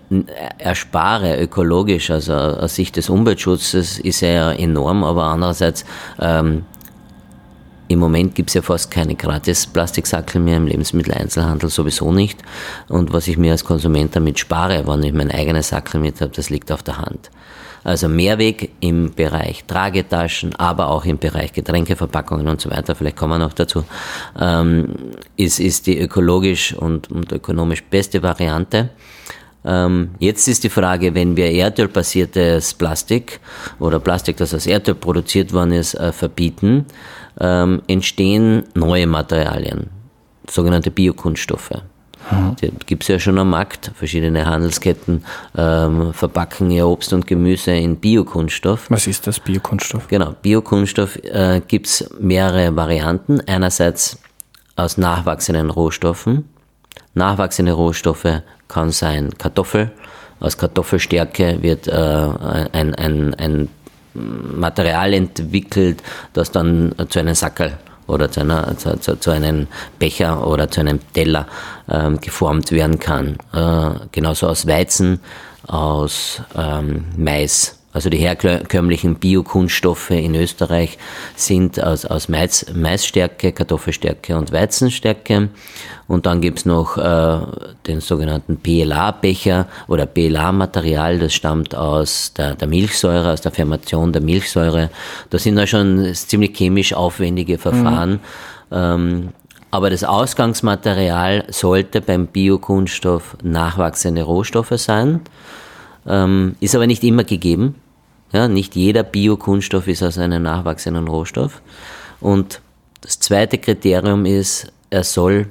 erspare, 0.60 1.42
ökologisch, 1.42 2.12
also 2.12 2.34
aus 2.34 2.76
Sicht 2.76 2.96
des 2.96 3.10
Umweltschutzes, 3.10 4.00
ist 4.00 4.22
ja 4.22 4.52
enorm, 4.52 5.04
aber 5.04 5.24
andererseits, 5.24 5.84
ähm, 6.20 6.64
im 7.88 7.98
Moment 7.98 8.36
gibt 8.36 8.52
es 8.52 8.54
ja 8.54 8.62
fast 8.62 8.92
keine 8.92 9.16
gratis 9.16 9.66
Plastiksackel 9.66 10.40
mehr 10.40 10.58
im 10.58 10.68
Lebensmitteleinzelhandel, 10.68 11.72
sowieso 11.72 12.12
nicht. 12.12 12.40
Und 12.88 13.12
was 13.12 13.28
ich 13.28 13.36
mir 13.36 13.52
als 13.52 13.66
Konsument 13.66 14.16
damit 14.16 14.38
spare, 14.38 14.86
wenn 14.86 15.02
ich 15.02 15.14
mein 15.14 15.32
eigenes 15.32 15.70
Sackel 15.70 16.00
mit 16.00 16.22
habe, 16.22 16.32
das 16.32 16.52
liegt 16.52 16.72
auf 16.72 16.84
der 16.84 17.00
Hand. 17.00 17.32
Also 17.90 18.08
Mehrweg 18.08 18.70
im 18.82 19.16
Bereich 19.16 19.64
Tragetaschen, 19.66 20.56
aber 20.58 20.90
auch 20.90 21.06
im 21.06 21.18
Bereich 21.18 21.54
Getränkeverpackungen 21.54 22.48
und 22.48 22.62
so 22.62 22.70
weiter, 22.70 22.94
vielleicht 22.94 23.18
kommen 23.18 23.34
wir 23.34 23.40
noch 23.40 23.54
dazu, 23.54 23.84
ähm, 24.40 24.90
ist, 25.38 25.60
ist 25.60 25.88
die 25.88 26.00
ökologisch 26.00 26.76
und, 26.76 27.10
und 27.10 27.32
ökonomisch 27.32 27.84
beste 27.84 28.22
Variante. 28.22 28.92
Ähm, 29.66 30.12
jetzt 30.20 30.48
ist 30.48 30.64
die 30.64 30.70
Frage, 30.70 31.16
wenn 31.16 31.36
wir 31.36 31.50
erdölbasiertes 31.50 32.76
Plastik 32.76 33.40
oder 33.80 34.00
Plastik, 34.00 34.38
das 34.38 34.54
aus 34.54 34.68
Erdöl 34.68 34.94
produziert 34.94 35.52
worden 35.52 35.72
ist, 35.72 35.96
äh, 35.96 36.12
verbieten, 36.12 36.86
ähm, 37.42 37.82
entstehen 37.88 38.66
neue 38.76 39.08
Materialien, 39.08 39.90
sogenannte 40.48 40.92
Biokunststoffe. 40.92 41.82
Mhm. 42.32 42.56
Gibt 42.86 43.04
es 43.04 43.08
ja 43.08 43.20
schon 43.20 43.38
am 43.40 43.50
Markt. 43.50 43.92
Verschiedene 43.96 44.46
Handelsketten 44.46 45.24
ähm, 45.58 46.14
verpacken 46.14 46.70
ihr 46.72 46.88
Obst 46.88 47.14
und 47.14 47.28
Gemüse 47.28 47.72
in 47.72 47.98
Biokunststoff. 47.98 48.90
Was 48.90 49.08
ist 49.08 49.28
das 49.28 49.40
Biokunststoff? 49.40 50.08
Genau, 50.08 50.36
Biokunststoff 50.42 51.16
äh, 51.24 51.62
gibt 51.68 51.88
es 51.88 52.10
mehrere 52.20 52.76
Varianten. 52.76 53.42
Einerseits 53.48 54.20
aus 54.76 54.98
nachwachsenden 54.98 55.70
Rohstoffen. 55.70 56.46
Nachwachsende 57.14 57.74
Rohstoffe 57.74 58.42
kann 58.68 58.92
sein 58.92 59.38
Kartoffel. 59.38 59.92
Aus 60.40 60.58
Kartoffelstärke 60.58 61.62
wird 61.62 61.88
äh, 61.88 61.92
ein, 61.92 62.96
ein, 62.96 63.34
ein 63.34 63.70
Material 64.14 65.14
entwickelt, 65.14 66.02
das 66.34 66.52
dann 66.52 66.96
zu 67.10 67.20
einem 67.20 67.36
Sackel 67.36 67.78
oder 68.10 68.32
zu, 68.32 68.42
einer, 68.42 68.78
zu, 68.78 69.00
zu, 69.00 69.20
zu 69.20 69.32
einem 69.32 69.68
Becher 69.98 70.46
oder 70.46 70.70
zu 70.70 70.82
einem 70.82 71.00
Teller 71.14 71.48
ähm, 71.90 72.20
geformt 72.20 72.72
werden 72.72 73.00
kann. 73.00 73.38
Äh, 73.54 74.08
genauso 74.12 74.48
aus 74.48 74.68
Weizen, 74.68 75.20
aus 75.68 76.42
ähm, 76.56 77.06
Mais. 77.18 77.79
Also 78.00 78.10
die 78.10 78.20
herkömmlichen 78.20 79.16
Biokunststoffe 79.16 80.12
in 80.12 80.34
Österreich 80.34 80.98
sind 81.36 81.84
aus, 81.84 82.06
aus 82.06 82.30
Mais, 82.30 82.66
Maisstärke, 82.74 83.52
Kartoffelstärke 83.52 84.38
und 84.38 84.54
Weizenstärke. 84.54 85.50
Und 86.08 86.26
dann 86.26 86.40
gibt's 86.40 86.64
noch 86.64 86.98
äh, 86.98 87.40
den 87.88 88.00
sogenannten 88.00 88.56
PLA-Becher 88.56 89.68
oder 89.90 90.06
PLA-Material, 90.06 91.20
das 91.20 91.34
stammt 91.34 91.76
aus 91.76 92.32
der, 92.38 92.56
der, 92.56 92.70
Milchsäure, 92.70 93.34
aus 93.34 93.42
der 93.42 93.52
Fermentation 93.52 94.14
der 94.14 94.22
Milchsäure. 94.22 94.92
Das 95.30 95.44
sind 95.44 95.58
ja 95.58 95.68
schon 95.68 96.14
ziemlich 96.14 96.56
chemisch 96.56 96.94
aufwendige 96.94 97.58
Verfahren. 97.58 98.12
Mhm. 98.12 98.20
Ähm, 98.72 99.30
aber 99.72 99.90
das 99.90 100.06
Ausgangsmaterial 100.06 101.48
sollte 101.50 102.00
beim 102.00 102.28
Biokunststoff 102.28 103.36
nachwachsende 103.44 104.24
Rohstoffe 104.24 104.78
sein. 104.78 105.20
Ähm, 106.08 106.56
ist 106.60 106.76
aber 106.76 106.88
nicht 106.88 107.04
immer 107.04 107.24
gegeben. 107.24 107.76
Ja, 108.32 108.48
nicht 108.48 108.76
jeder 108.76 109.04
Biokunststoff 109.04 109.88
ist 109.88 110.04
aus 110.04 110.18
einem 110.18 110.44
nachwachsenden 110.44 111.08
Rohstoff. 111.08 111.62
Und 112.20 112.62
das 113.02 113.20
zweite 113.20 113.58
Kriterium 113.58 114.26
ist, 114.26 114.72
er 114.90 115.04
soll 115.04 115.48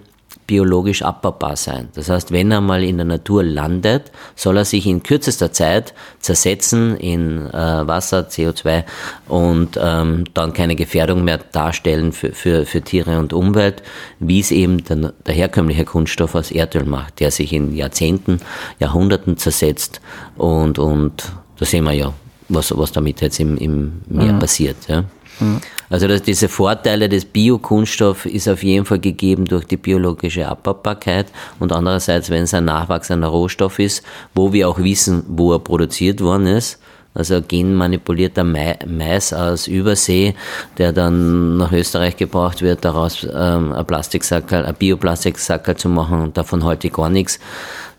biologisch 0.49 1.03
abbaubar 1.03 1.57
sein. 1.57 1.91
Das 1.95 2.09
heißt, 2.09 2.33
wenn 2.33 2.51
er 2.51 2.63
mal 2.63 2.83
in 2.83 2.97
der 2.97 3.05
Natur 3.05 3.45
landet, 3.45 4.11
soll 4.35 4.57
er 4.57 4.65
sich 4.65 4.87
in 4.87 5.03
kürzester 5.03 5.53
Zeit 5.53 5.93
zersetzen 6.21 6.97
in 6.97 7.47
äh, 7.49 7.87
Wasser, 7.87 8.27
CO2 8.29 8.85
und 9.29 9.79
ähm, 9.81 10.25
dann 10.33 10.55
keine 10.55 10.75
Gefährdung 10.75 11.23
mehr 11.23 11.39
darstellen 11.39 12.13
für, 12.13 12.33
für, 12.33 12.65
für 12.65 12.81
Tiere 12.81 13.19
und 13.19 13.35
Umwelt, 13.35 13.83
wie 14.21 14.41
es 14.41 14.51
eben 14.51 14.83
der, 14.85 15.13
der 15.27 15.35
herkömmliche 15.35 15.85
Kunststoff 15.85 16.35
aus 16.35 16.51
Erdöl 16.51 16.85
macht, 16.85 17.21
der 17.21 17.31
sich 17.31 17.53
in 17.53 17.75
Jahrzehnten, 17.75 18.41
Jahrhunderten 18.81 19.37
zersetzt 19.37 20.01
und, 20.37 20.79
und 20.79 21.31
da 21.59 21.67
sehen 21.67 21.85
wir 21.85 21.93
ja, 21.93 22.15
was, 22.49 22.77
was 22.77 22.93
damit 22.93 23.21
jetzt 23.21 23.41
im, 23.41 23.57
im 23.59 24.03
Meer 24.09 24.33
mhm. 24.33 24.39
passiert. 24.39 24.77
Ja. 24.89 25.05
Mhm. 25.41 25.61
Also 25.91 26.07
dass 26.07 26.23
diese 26.23 26.49
Vorteile 26.49 27.09
des 27.09 27.25
Biokunststoffs 27.25 28.27
ist 28.27 28.49
auf 28.49 28.63
jeden 28.63 28.85
Fall 28.85 28.99
gegeben 28.99 29.47
durch 29.47 29.65
die 29.65 29.77
biologische 29.77 30.47
Abbaubarkeit 30.47 31.27
und 31.59 31.73
andererseits, 31.73 32.29
wenn 32.31 32.43
es 32.43 32.55
ein 32.55 32.67
nachwachsender 32.67 33.29
Rohstoff 33.29 33.79
ist, 33.79 34.03
wo 34.35 34.53
wir 34.53 34.69
auch 34.69 34.79
wissen, 34.79 35.25
wo 35.29 35.53
er 35.53 35.61
produziert 35.61 36.21
worden 36.21 36.47
ist, 36.47 36.79
also 37.15 37.41
genmanipulierter 37.41 38.45
Mais 38.45 39.33
aus 39.33 39.67
Übersee, 39.67 40.35
der 40.77 40.93
dann 40.93 41.57
nach 41.57 41.73
Österreich 41.73 42.17
gebraucht 42.17 42.61
wird, 42.61 42.85
daraus 42.85 43.27
ähm, 43.33 43.73
ein 43.73 43.87
Plastiksackerl, 43.87 44.67
ein 44.67 44.75
Bioplastiksackerl 44.75 45.77
zu 45.77 45.89
machen 45.89 46.21
und 46.21 46.37
davon 46.37 46.65
halte 46.65 46.89
ich 46.89 46.93
gar 46.93 47.09
nichts. 47.09 47.41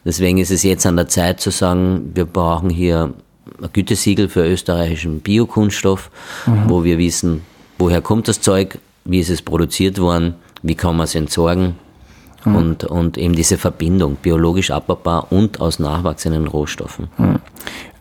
Deswegen 0.05 0.37
ist 0.37 0.51
es 0.51 0.63
jetzt 0.63 0.85
an 0.85 0.95
der 0.95 1.07
Zeit 1.07 1.41
zu 1.41 1.49
sagen, 1.49 2.11
wir 2.13 2.25
brauchen 2.25 2.69
hier 2.69 3.13
Gütesiegel 3.73 4.29
für 4.29 4.45
österreichischen 4.45 5.19
Biokunststoff, 5.21 6.09
mhm. 6.45 6.69
wo 6.69 6.83
wir 6.83 6.97
wissen, 6.97 7.41
woher 7.77 8.01
kommt 8.01 8.27
das 8.27 8.41
Zeug, 8.41 8.79
wie 9.05 9.19
ist 9.19 9.29
es 9.29 9.41
produziert 9.41 9.99
worden, 9.99 10.35
wie 10.61 10.75
kann 10.75 10.95
man 10.97 11.05
es 11.05 11.15
entsorgen 11.15 11.75
mhm. 12.45 12.55
und, 12.55 12.83
und 12.83 13.17
eben 13.17 13.35
diese 13.35 13.57
Verbindung, 13.57 14.17
biologisch 14.21 14.71
abbaubar 14.71 15.31
und 15.31 15.59
aus 15.61 15.79
nachwachsenden 15.79 16.47
Rohstoffen. 16.47 17.07
Mhm. 17.17 17.39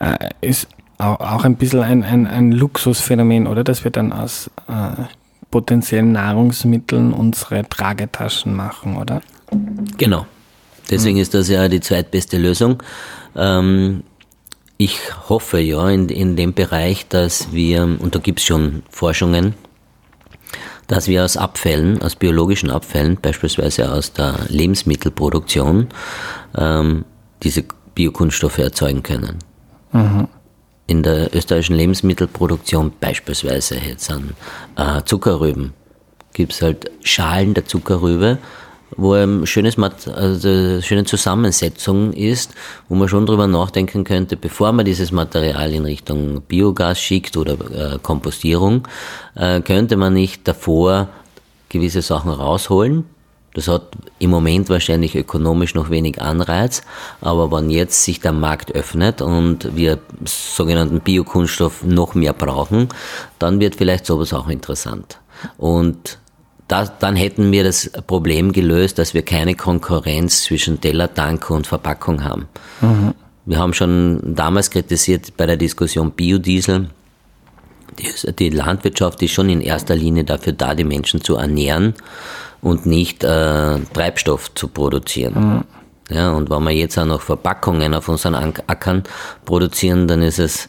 Äh, 0.00 0.30
ist 0.40 0.68
auch 0.98 1.44
ein 1.44 1.54
bisschen 1.54 1.82
ein, 1.82 2.02
ein, 2.02 2.26
ein 2.26 2.52
Luxusphänomen, 2.52 3.46
oder? 3.46 3.62
Dass 3.62 3.84
wir 3.84 3.92
dann 3.92 4.12
aus 4.12 4.50
äh, 4.66 5.02
potenziellen 5.50 6.12
Nahrungsmitteln 6.12 7.12
unsere 7.12 7.68
Tragetaschen 7.68 8.54
machen, 8.54 8.96
oder? 8.96 9.22
Genau. 9.96 10.26
Deswegen 10.90 11.16
mhm. 11.16 11.22
ist 11.22 11.34
das 11.34 11.48
ja 11.48 11.68
die 11.68 11.80
zweitbeste 11.80 12.38
Lösung. 12.38 12.82
Ähm, 13.36 14.02
ich 14.78 15.00
hoffe 15.28 15.58
ja 15.58 15.90
in, 15.90 16.08
in 16.08 16.36
dem 16.36 16.54
Bereich, 16.54 17.08
dass 17.08 17.52
wir, 17.52 17.82
und 17.82 18.14
da 18.14 18.20
gibt 18.20 18.38
es 18.38 18.46
schon 18.46 18.84
Forschungen, 18.88 19.54
dass 20.86 21.08
wir 21.08 21.24
aus 21.24 21.36
Abfällen, 21.36 22.00
aus 22.00 22.14
biologischen 22.14 22.70
Abfällen, 22.70 23.18
beispielsweise 23.20 23.92
aus 23.92 24.12
der 24.12 24.36
Lebensmittelproduktion, 24.48 25.88
ähm, 26.56 27.04
diese 27.42 27.64
Biokunststoffe 27.94 28.58
erzeugen 28.58 29.02
können. 29.02 29.38
Mhm. 29.92 30.28
In 30.86 31.02
der 31.02 31.34
österreichischen 31.34 31.76
Lebensmittelproduktion 31.76 32.92
beispielsweise 33.00 33.76
jetzt 33.76 34.10
an 34.10 34.30
äh, 34.76 35.02
Zuckerrüben 35.04 35.74
gibt 36.32 36.52
es 36.52 36.62
halt 36.62 36.90
Schalen 37.02 37.52
der 37.52 37.66
Zuckerrübe, 37.66 38.38
wo 38.96 39.12
ein 39.12 39.46
schönes 39.46 39.78
also 39.78 40.48
eine 40.48 40.82
schöne 40.82 41.04
Zusammensetzung 41.04 42.12
ist, 42.12 42.52
wo 42.88 42.94
man 42.94 43.08
schon 43.08 43.26
drüber 43.26 43.46
nachdenken 43.46 44.04
könnte, 44.04 44.36
bevor 44.36 44.72
man 44.72 44.84
dieses 44.84 45.12
Material 45.12 45.72
in 45.72 45.84
Richtung 45.84 46.42
Biogas 46.42 47.00
schickt 47.00 47.36
oder 47.36 47.52
äh, 47.52 47.98
Kompostierung, 48.02 48.88
äh, 49.34 49.60
könnte 49.60 49.96
man 49.96 50.14
nicht 50.14 50.46
davor 50.48 51.08
gewisse 51.68 52.02
Sachen 52.02 52.30
rausholen. 52.30 53.04
Das 53.54 53.66
hat 53.66 53.88
im 54.18 54.30
Moment 54.30 54.68
wahrscheinlich 54.68 55.16
ökonomisch 55.16 55.74
noch 55.74 55.90
wenig 55.90 56.20
Anreiz, 56.20 56.82
aber 57.20 57.50
wenn 57.50 57.70
jetzt 57.70 58.04
sich 58.04 58.20
der 58.20 58.32
Markt 58.32 58.72
öffnet 58.72 59.20
und 59.20 59.74
wir 59.74 59.98
sogenannten 60.24 61.00
Biokunststoff 61.00 61.82
noch 61.82 62.14
mehr 62.14 62.34
brauchen, 62.34 62.88
dann 63.38 63.58
wird 63.58 63.76
vielleicht 63.76 64.06
sowas 64.06 64.32
auch 64.32 64.48
interessant. 64.48 65.18
Und 65.56 66.18
das, 66.68 66.92
dann 66.98 67.16
hätten 67.16 67.50
wir 67.50 67.64
das 67.64 67.90
Problem 68.06 68.52
gelöst, 68.52 68.98
dass 68.98 69.14
wir 69.14 69.22
keine 69.22 69.54
Konkurrenz 69.54 70.42
zwischen 70.42 70.80
Teller, 70.80 71.12
Tank 71.12 71.50
und 71.50 71.66
Verpackung 71.66 72.22
haben. 72.22 72.46
Mhm. 72.80 73.14
Wir 73.46 73.58
haben 73.58 73.72
schon 73.72 74.34
damals 74.34 74.70
kritisiert 74.70 75.36
bei 75.38 75.46
der 75.46 75.56
Diskussion 75.56 76.10
Biodiesel, 76.10 76.90
die, 77.98 78.32
die, 78.32 78.50
Landwirtschaft 78.50 79.22
ist 79.22 79.32
schon 79.32 79.48
in 79.48 79.60
erster 79.60 79.96
Linie 79.96 80.24
dafür 80.24 80.52
da, 80.52 80.74
die 80.74 80.84
Menschen 80.84 81.22
zu 81.22 81.36
ernähren 81.36 81.94
und 82.60 82.86
nicht 82.86 83.24
äh, 83.24 83.78
Treibstoff 83.94 84.54
zu 84.54 84.68
produzieren. 84.68 85.34
Mhm. 85.34 85.64
Ja, 86.14 86.32
und 86.32 86.50
wenn 86.50 86.62
wir 86.64 86.72
jetzt 86.72 86.98
auch 86.98 87.04
noch 87.04 87.20
Verpackungen 87.20 87.94
auf 87.94 88.08
unseren 88.08 88.34
Ackern 88.34 89.02
produzieren, 89.44 90.08
dann 90.08 90.22
ist 90.22 90.38
es 90.38 90.68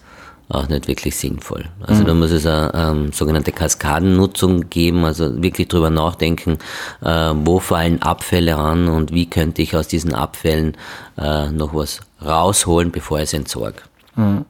auch 0.49 0.67
nicht 0.67 0.87
wirklich 0.87 1.15
sinnvoll. 1.15 1.65
Also 1.81 2.01
mhm. 2.01 2.07
da 2.07 2.13
muss 2.15 2.31
es 2.31 2.45
eine 2.45 2.71
ähm, 2.73 3.11
sogenannte 3.11 3.51
Kaskadennutzung 3.51 4.69
geben, 4.69 5.05
also 5.05 5.41
wirklich 5.41 5.67
drüber 5.67 5.91
nachdenken, 5.91 6.57
äh, 7.01 7.31
wo 7.35 7.59
fallen 7.59 8.01
Abfälle 8.01 8.55
an 8.57 8.87
und 8.87 9.13
wie 9.13 9.27
könnte 9.27 9.61
ich 9.61 9.75
aus 9.75 9.87
diesen 9.87 10.13
Abfällen 10.13 10.75
äh, 11.17 11.49
noch 11.51 11.75
was 11.75 12.01
rausholen, 12.25 12.91
bevor 12.91 13.19
ich 13.19 13.25
es 13.25 13.33
entsorge. 13.33 13.77
Mhm. 14.15 14.45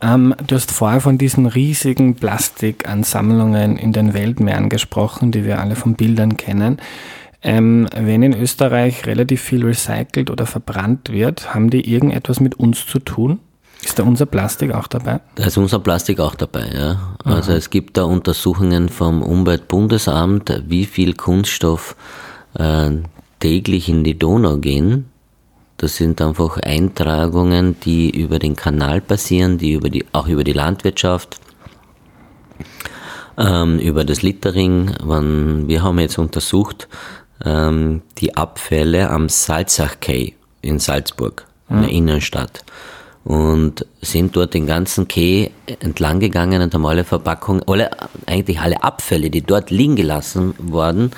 Ähm, 0.00 0.34
du 0.46 0.54
hast 0.54 0.70
vorher 0.70 1.00
von 1.00 1.18
diesen 1.18 1.46
riesigen 1.46 2.14
Plastikansammlungen 2.14 3.76
in 3.76 3.92
den 3.92 4.14
Weltmeeren 4.14 4.68
gesprochen, 4.68 5.32
die 5.32 5.44
wir 5.44 5.60
alle 5.60 5.76
von 5.76 5.94
Bildern 5.94 6.36
kennen. 6.36 6.78
Ähm, 7.42 7.88
wenn 7.94 8.22
in 8.22 8.34
Österreich 8.34 9.06
relativ 9.06 9.42
viel 9.42 9.64
recycelt 9.64 10.30
oder 10.30 10.46
verbrannt 10.46 11.10
wird, 11.10 11.54
haben 11.54 11.70
die 11.70 11.90
irgendetwas 11.90 12.38
mit 12.38 12.54
uns 12.54 12.86
zu 12.86 12.98
tun? 12.98 13.40
Ist 13.82 13.98
da 13.98 14.02
unser 14.02 14.26
Plastik 14.26 14.72
auch 14.72 14.86
dabei? 14.86 15.20
Da 15.36 15.44
ist 15.44 15.56
unser 15.56 15.78
Plastik 15.78 16.20
auch 16.20 16.34
dabei, 16.34 16.70
ja. 16.74 17.16
Also 17.24 17.52
Aha. 17.52 17.58
es 17.58 17.70
gibt 17.70 17.96
da 17.96 18.04
Untersuchungen 18.04 18.88
vom 18.88 19.22
Umweltbundesamt, 19.22 20.62
wie 20.66 20.84
viel 20.84 21.14
Kunststoff 21.14 21.96
äh, 22.54 22.90
täglich 23.38 23.88
in 23.88 24.04
die 24.04 24.18
Donau 24.18 24.58
gehen. 24.58 25.06
Das 25.78 25.96
sind 25.96 26.20
einfach 26.20 26.58
Eintragungen, 26.58 27.80
die 27.80 28.10
über 28.10 28.38
den 28.38 28.54
Kanal 28.54 29.00
passieren, 29.00 29.56
die 29.56 29.72
über 29.72 29.88
die, 29.88 30.04
auch 30.12 30.28
über 30.28 30.44
die 30.44 30.52
Landwirtschaft, 30.52 31.40
ähm, 33.38 33.78
über 33.78 34.04
das 34.04 34.20
Littering. 34.20 34.94
wir 35.00 35.82
haben 35.82 35.98
jetzt 35.98 36.18
untersucht 36.18 36.86
ähm, 37.42 38.02
die 38.18 38.36
Abfälle 38.36 39.08
am 39.08 39.30
Salzach-Quai 39.30 40.34
in 40.60 40.78
Salzburg, 40.78 41.46
in 41.70 41.76
der 41.80 41.88
hm. 41.88 41.96
Innenstadt 41.96 42.62
und 43.24 43.84
sind 44.00 44.34
dort 44.34 44.54
den 44.54 44.66
ganzen 44.66 45.06
Quai 45.06 45.50
entlang 45.80 46.20
gegangen 46.20 46.62
und 46.62 46.72
haben 46.72 46.86
alle 46.86 47.04
Verpackungen, 47.04 47.62
alle, 47.66 47.90
eigentlich 48.26 48.60
alle 48.60 48.82
Abfälle, 48.82 49.28
die 49.28 49.42
dort 49.42 49.70
liegen 49.70 49.94
gelassen 49.94 50.54
wurden, 50.58 51.10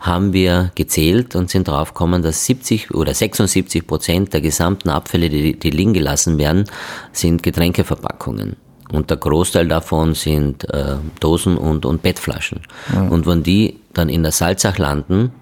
haben 0.00 0.32
wir 0.32 0.70
gezählt 0.74 1.34
und 1.34 1.48
sind 1.48 1.68
draufgekommen, 1.68 2.22
dass 2.22 2.44
70 2.44 2.94
oder 2.94 3.14
76 3.14 3.86
Prozent 3.86 4.34
der 4.34 4.42
gesamten 4.42 4.90
Abfälle, 4.90 5.30
die, 5.30 5.58
die 5.58 5.70
liegen 5.70 5.94
gelassen 5.94 6.38
werden, 6.38 6.64
sind 7.12 7.42
Getränkeverpackungen. 7.42 8.56
Und 8.92 9.10
der 9.10 9.16
Großteil 9.16 9.66
davon 9.66 10.14
sind 10.14 10.68
äh, 10.70 10.96
Dosen 11.18 11.56
und, 11.56 11.86
und 11.86 12.02
Bettflaschen. 12.02 12.60
Ja. 12.92 13.08
Und 13.08 13.26
wenn 13.26 13.42
die 13.42 13.80
dann 13.94 14.08
in 14.08 14.22
der 14.22 14.30
Salzach 14.30 14.78
landen, 14.78 15.32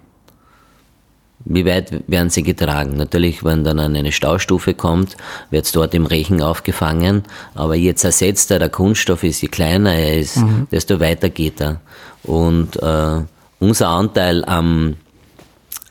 wie 1.45 1.67
weit 1.67 2.09
werden 2.09 2.31
sie 2.31 2.43
getragen? 2.43 2.97
Natürlich, 2.97 3.45
wenn 3.45 3.65
dann 3.65 3.79
eine 3.79 4.13
Staustufe 4.13 4.75
kommt, 4.75 5.17
wird 5.51 5.67
es 5.67 5.73
dort 5.73 5.95
im 5.95 6.07
Regen 6.07 6.43
aufgefangen. 6.43 7.25
Aber 7.55 7.75
je 7.75 7.95
zersetzter 7.95 8.59
der 8.59 8.71
Kunststoff 8.71 9.23
ist, 9.25 9.43
je 9.43 9.49
kleiner 9.49 9.95
er 9.95 10.19
ist, 10.19 10.39
mhm. 10.39 10.67
desto 10.71 11.01
weiter 11.01 11.29
geht 11.29 11.61
er. 11.61 11.81
Und 12.23 12.83
äh, 12.83 13.21
unser 13.59 13.89
Anteil 13.89 14.45
am, 14.47 14.97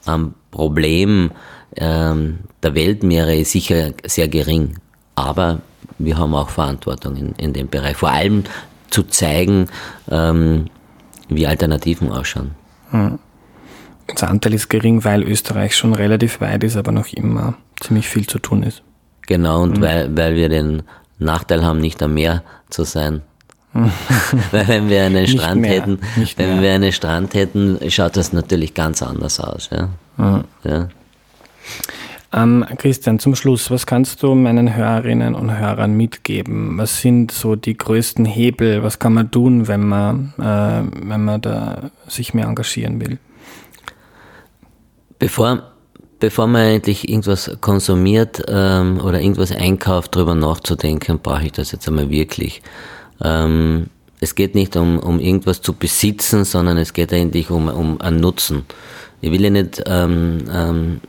am 0.05 0.33
Problem 0.49 1.31
ähm, 1.75 2.39
der 2.63 2.73
Weltmeere 2.73 3.35
ist 3.35 3.51
sicher 3.51 3.91
sehr 4.05 4.27
gering. 4.27 4.77
Aber 5.15 5.61
wir 5.99 6.17
haben 6.17 6.33
auch 6.33 6.49
Verantwortung 6.49 7.15
in, 7.15 7.33
in 7.33 7.53
dem 7.53 7.67
Bereich. 7.67 7.97
Vor 7.97 8.09
allem 8.09 8.43
zu 8.89 9.03
zeigen, 9.03 9.67
ähm, 10.09 10.65
wie 11.29 11.45
Alternativen 11.45 12.11
ausschauen. 12.11 12.51
Mhm. 12.91 13.19
Der 14.19 14.29
Anteil 14.29 14.53
ist 14.53 14.69
gering, 14.69 15.03
weil 15.03 15.23
Österreich 15.23 15.75
schon 15.75 15.93
relativ 15.93 16.41
weit 16.41 16.63
ist, 16.63 16.75
aber 16.75 16.91
noch 16.91 17.07
immer 17.13 17.55
ziemlich 17.79 18.07
viel 18.07 18.27
zu 18.27 18.39
tun 18.39 18.63
ist. 18.63 18.81
Genau, 19.27 19.63
und 19.63 19.77
mhm. 19.77 19.81
weil, 19.81 20.17
weil 20.17 20.35
wir 20.35 20.49
den 20.49 20.83
Nachteil 21.19 21.63
haben, 21.63 21.79
nicht 21.79 22.01
am 22.03 22.13
Meer 22.13 22.43
zu 22.69 22.83
sein. 22.83 23.21
weil 24.51 24.67
wenn 24.67 24.89
wir 24.89 25.03
einen 25.03 25.27
Strand 25.27 25.61
mehr, 25.61 25.71
hätten, 25.71 25.99
wenn 26.35 26.61
wir 26.61 26.73
einen 26.73 26.91
Strand 26.91 27.33
hätten, 27.33 27.79
schaut 27.89 28.15
das 28.15 28.31
natürlich 28.31 28.73
ganz 28.75 29.01
anders 29.01 29.39
aus. 29.39 29.69
Ja? 29.71 29.89
Mhm. 30.17 30.43
ja. 30.63 30.89
Ähm, 32.33 32.65
Christian, 32.77 33.19
zum 33.19 33.35
Schluss, 33.35 33.69
was 33.69 33.85
kannst 33.85 34.23
du 34.23 34.33
meinen 34.33 34.75
Hörerinnen 34.75 35.35
und 35.35 35.57
Hörern 35.57 35.95
mitgeben? 35.95 36.77
Was 36.77 36.99
sind 36.99 37.31
so 37.31 37.55
die 37.55 37.77
größten 37.77 38.25
Hebel? 38.25 38.83
Was 38.83 38.97
kann 38.97 39.13
man 39.13 39.29
tun, 39.29 39.67
wenn 39.67 39.87
man, 39.87 40.33
äh, 40.39 41.07
wenn 41.07 41.23
man 41.23 41.41
da 41.41 41.91
sich 42.07 42.33
mehr 42.33 42.47
engagieren 42.47 42.99
will? 42.99 43.19
Bevor, 45.23 45.71
bevor 46.19 46.47
man 46.47 46.63
eigentlich 46.63 47.07
irgendwas 47.07 47.49
konsumiert 47.61 48.43
ähm, 48.49 48.99
oder 48.99 49.21
irgendwas 49.21 49.53
einkauft, 49.53 50.17
darüber 50.17 50.35
nachzudenken, 50.35 51.19
brauche 51.19 51.45
ich 51.45 51.53
das 51.53 51.71
jetzt 51.71 51.87
einmal 51.87 52.09
wirklich. 52.09 52.61
Ähm, 53.23 53.85
es 54.19 54.35
geht 54.35 54.53
nicht 54.53 54.75
um, 54.75 54.99
um 54.99 55.21
irgendwas 55.21 55.61
zu 55.61 55.71
besitzen, 55.71 56.43
sondern 56.43 56.77
es 56.77 56.91
geht 56.91 57.13
eigentlich 57.13 57.49
um, 57.51 57.69
um 57.69 58.01
einen 58.01 58.19
Nutzen. 58.19 58.65
Ich 59.21 59.31
will 59.31 59.41
ja 59.45 59.49
nicht 59.49 59.81
ähm, 59.85 60.39
ähm, 60.51 60.99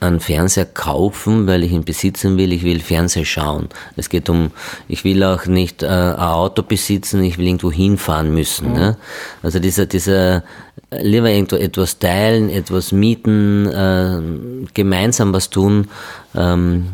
einen 0.00 0.20
Fernseher 0.20 0.66
kaufen, 0.66 1.46
weil 1.46 1.64
ich 1.64 1.72
ihn 1.72 1.84
besitzen 1.84 2.36
will. 2.36 2.52
Ich 2.52 2.62
will 2.62 2.80
Fernseher 2.80 3.24
schauen. 3.24 3.68
Es 3.96 4.08
geht 4.08 4.28
um, 4.28 4.50
ich 4.88 5.04
will 5.04 5.22
auch 5.24 5.46
nicht 5.46 5.82
äh, 5.82 5.86
ein 5.86 6.16
Auto 6.16 6.62
besitzen, 6.62 7.22
ich 7.22 7.38
will 7.38 7.46
irgendwo 7.46 7.72
hinfahren 7.72 8.32
müssen. 8.32 8.68
Mhm. 8.68 8.74
Ne? 8.74 8.96
Also 9.42 9.58
dieser, 9.58 9.86
dieser, 9.86 10.44
lieber 10.90 11.30
irgendwo 11.30 11.56
etwas 11.56 11.98
teilen, 11.98 12.48
etwas 12.50 12.92
mieten, 12.92 13.66
äh, 13.66 14.68
gemeinsam 14.74 15.32
was 15.32 15.50
tun. 15.50 15.88
Ähm, 16.34 16.86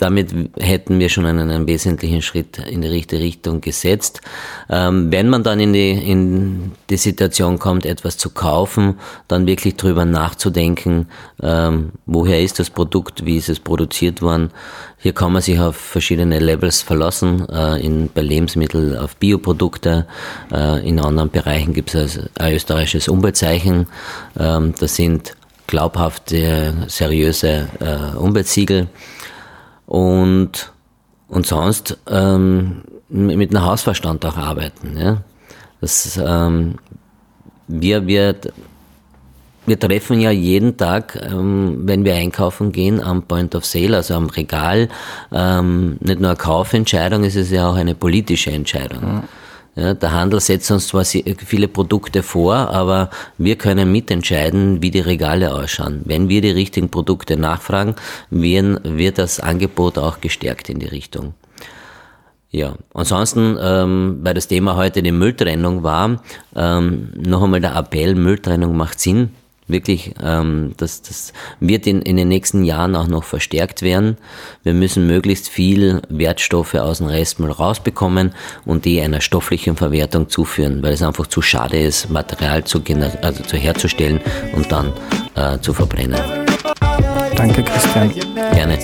damit 0.00 0.32
hätten 0.58 0.98
wir 0.98 1.10
schon 1.10 1.26
einen, 1.26 1.50
einen, 1.50 1.66
wesentlichen 1.66 2.22
Schritt 2.22 2.56
in 2.56 2.80
die 2.80 2.88
richtige 2.88 3.20
Richtung 3.20 3.60
gesetzt. 3.60 4.22
Ähm, 4.70 5.12
wenn 5.12 5.28
man 5.28 5.42
dann 5.42 5.60
in 5.60 5.74
die, 5.74 5.90
in 5.90 6.72
die 6.88 6.96
Situation 6.96 7.58
kommt, 7.58 7.84
etwas 7.84 8.16
zu 8.16 8.30
kaufen, 8.30 8.94
dann 9.28 9.46
wirklich 9.46 9.76
drüber 9.76 10.06
nachzudenken, 10.06 11.08
ähm, 11.42 11.92
woher 12.06 12.40
ist 12.40 12.58
das 12.58 12.70
Produkt, 12.70 13.26
wie 13.26 13.36
ist 13.36 13.50
es 13.50 13.60
produziert 13.60 14.22
worden. 14.22 14.52
Hier 14.96 15.12
kann 15.12 15.34
man 15.34 15.42
sich 15.42 15.60
auf 15.60 15.76
verschiedene 15.76 16.38
Levels 16.38 16.80
verlassen, 16.80 17.46
äh, 17.50 17.84
in, 17.84 18.08
bei 18.08 18.22
Lebensmitteln 18.22 18.96
auf 18.96 19.16
Bioprodukte, 19.16 20.06
äh, 20.50 20.88
in 20.88 20.98
anderen 20.98 21.28
Bereichen 21.28 21.74
gibt 21.74 21.94
es 21.94 22.18
ein 22.38 22.54
österreichisches 22.54 23.08
Umweltzeichen. 23.08 23.86
Ähm, 24.38 24.72
das 24.80 24.96
sind 24.96 25.36
glaubhafte, 25.66 26.86
seriöse 26.88 27.68
äh, 27.80 28.16
Umweltsiegel 28.16 28.88
und, 29.90 30.72
und 31.26 31.46
sonst 31.46 31.98
ähm, 32.08 32.82
mit 33.08 33.50
einem 33.50 33.64
Hausverstand 33.64 34.24
auch 34.24 34.36
arbeiten. 34.36 34.96
Ja? 34.96 35.22
Das, 35.80 36.16
ähm, 36.24 36.76
wir, 37.66 38.06
wir, 38.06 38.36
wir 39.66 39.80
treffen 39.80 40.20
ja 40.20 40.30
jeden 40.30 40.76
Tag, 40.76 41.18
ähm, 41.20 41.80
wenn 41.86 42.04
wir 42.04 42.14
einkaufen 42.14 42.70
gehen, 42.70 43.02
am 43.02 43.24
Point 43.24 43.56
of 43.56 43.64
Sale, 43.66 43.96
also 43.96 44.14
am 44.14 44.26
Regal, 44.26 44.88
ähm, 45.32 45.96
nicht 45.98 46.20
nur 46.20 46.30
eine 46.30 46.38
Kaufentscheidung, 46.38 47.24
es 47.24 47.34
ist 47.34 47.50
ja 47.50 47.68
auch 47.68 47.74
eine 47.74 47.96
politische 47.96 48.52
Entscheidung. 48.52 49.02
Ja. 49.02 49.22
Ja, 49.76 49.94
der 49.94 50.12
Handel 50.12 50.40
setzt 50.40 50.70
uns 50.70 50.88
zwar 50.88 51.04
viele 51.04 51.68
Produkte 51.68 52.22
vor, 52.22 52.54
aber 52.54 53.08
wir 53.38 53.56
können 53.56 53.92
mitentscheiden, 53.92 54.82
wie 54.82 54.90
die 54.90 55.00
Regale 55.00 55.54
ausschauen. 55.54 56.02
Wenn 56.04 56.28
wir 56.28 56.40
die 56.40 56.50
richtigen 56.50 56.90
Produkte 56.90 57.36
nachfragen, 57.36 57.94
wird 58.30 59.18
das 59.18 59.38
Angebot 59.38 59.96
auch 59.96 60.20
gestärkt 60.20 60.68
in 60.68 60.80
die 60.80 60.86
Richtung. 60.86 61.34
Ja, 62.50 62.74
ansonsten, 62.94 63.56
ähm, 63.60 64.18
weil 64.22 64.34
das 64.34 64.48
Thema 64.48 64.74
heute 64.74 65.04
die 65.04 65.12
Mülltrennung 65.12 65.84
war, 65.84 66.20
ähm, 66.56 67.12
noch 67.16 67.44
einmal 67.44 67.60
der 67.60 67.76
Appell, 67.76 68.16
Mülltrennung 68.16 68.76
macht 68.76 68.98
Sinn 68.98 69.30
wirklich, 69.72 70.14
ähm, 70.22 70.72
das, 70.76 71.02
das 71.02 71.32
wird 71.60 71.86
in, 71.86 72.02
in 72.02 72.16
den 72.16 72.28
nächsten 72.28 72.64
Jahren 72.64 72.96
auch 72.96 73.06
noch 73.06 73.24
verstärkt 73.24 73.82
werden. 73.82 74.16
Wir 74.62 74.74
müssen 74.74 75.06
möglichst 75.06 75.48
viel 75.48 76.02
Wertstoffe 76.08 76.74
aus 76.74 76.98
dem 76.98 77.06
Restmüll 77.06 77.50
rausbekommen 77.50 78.32
und 78.64 78.84
die 78.84 79.00
einer 79.00 79.20
stofflichen 79.20 79.76
Verwertung 79.76 80.28
zuführen, 80.28 80.82
weil 80.82 80.92
es 80.92 81.02
einfach 81.02 81.26
zu 81.26 81.42
schade 81.42 81.80
ist, 81.80 82.10
Material 82.10 82.64
zu, 82.64 82.82
also 83.22 83.42
zu 83.42 83.56
herzustellen 83.56 84.20
und 84.54 84.70
dann 84.72 84.92
äh, 85.34 85.58
zu 85.60 85.72
verbrennen. 85.72 86.20
Danke, 87.36 87.62
Christian. 87.62 88.12
Gerne. 88.52 88.78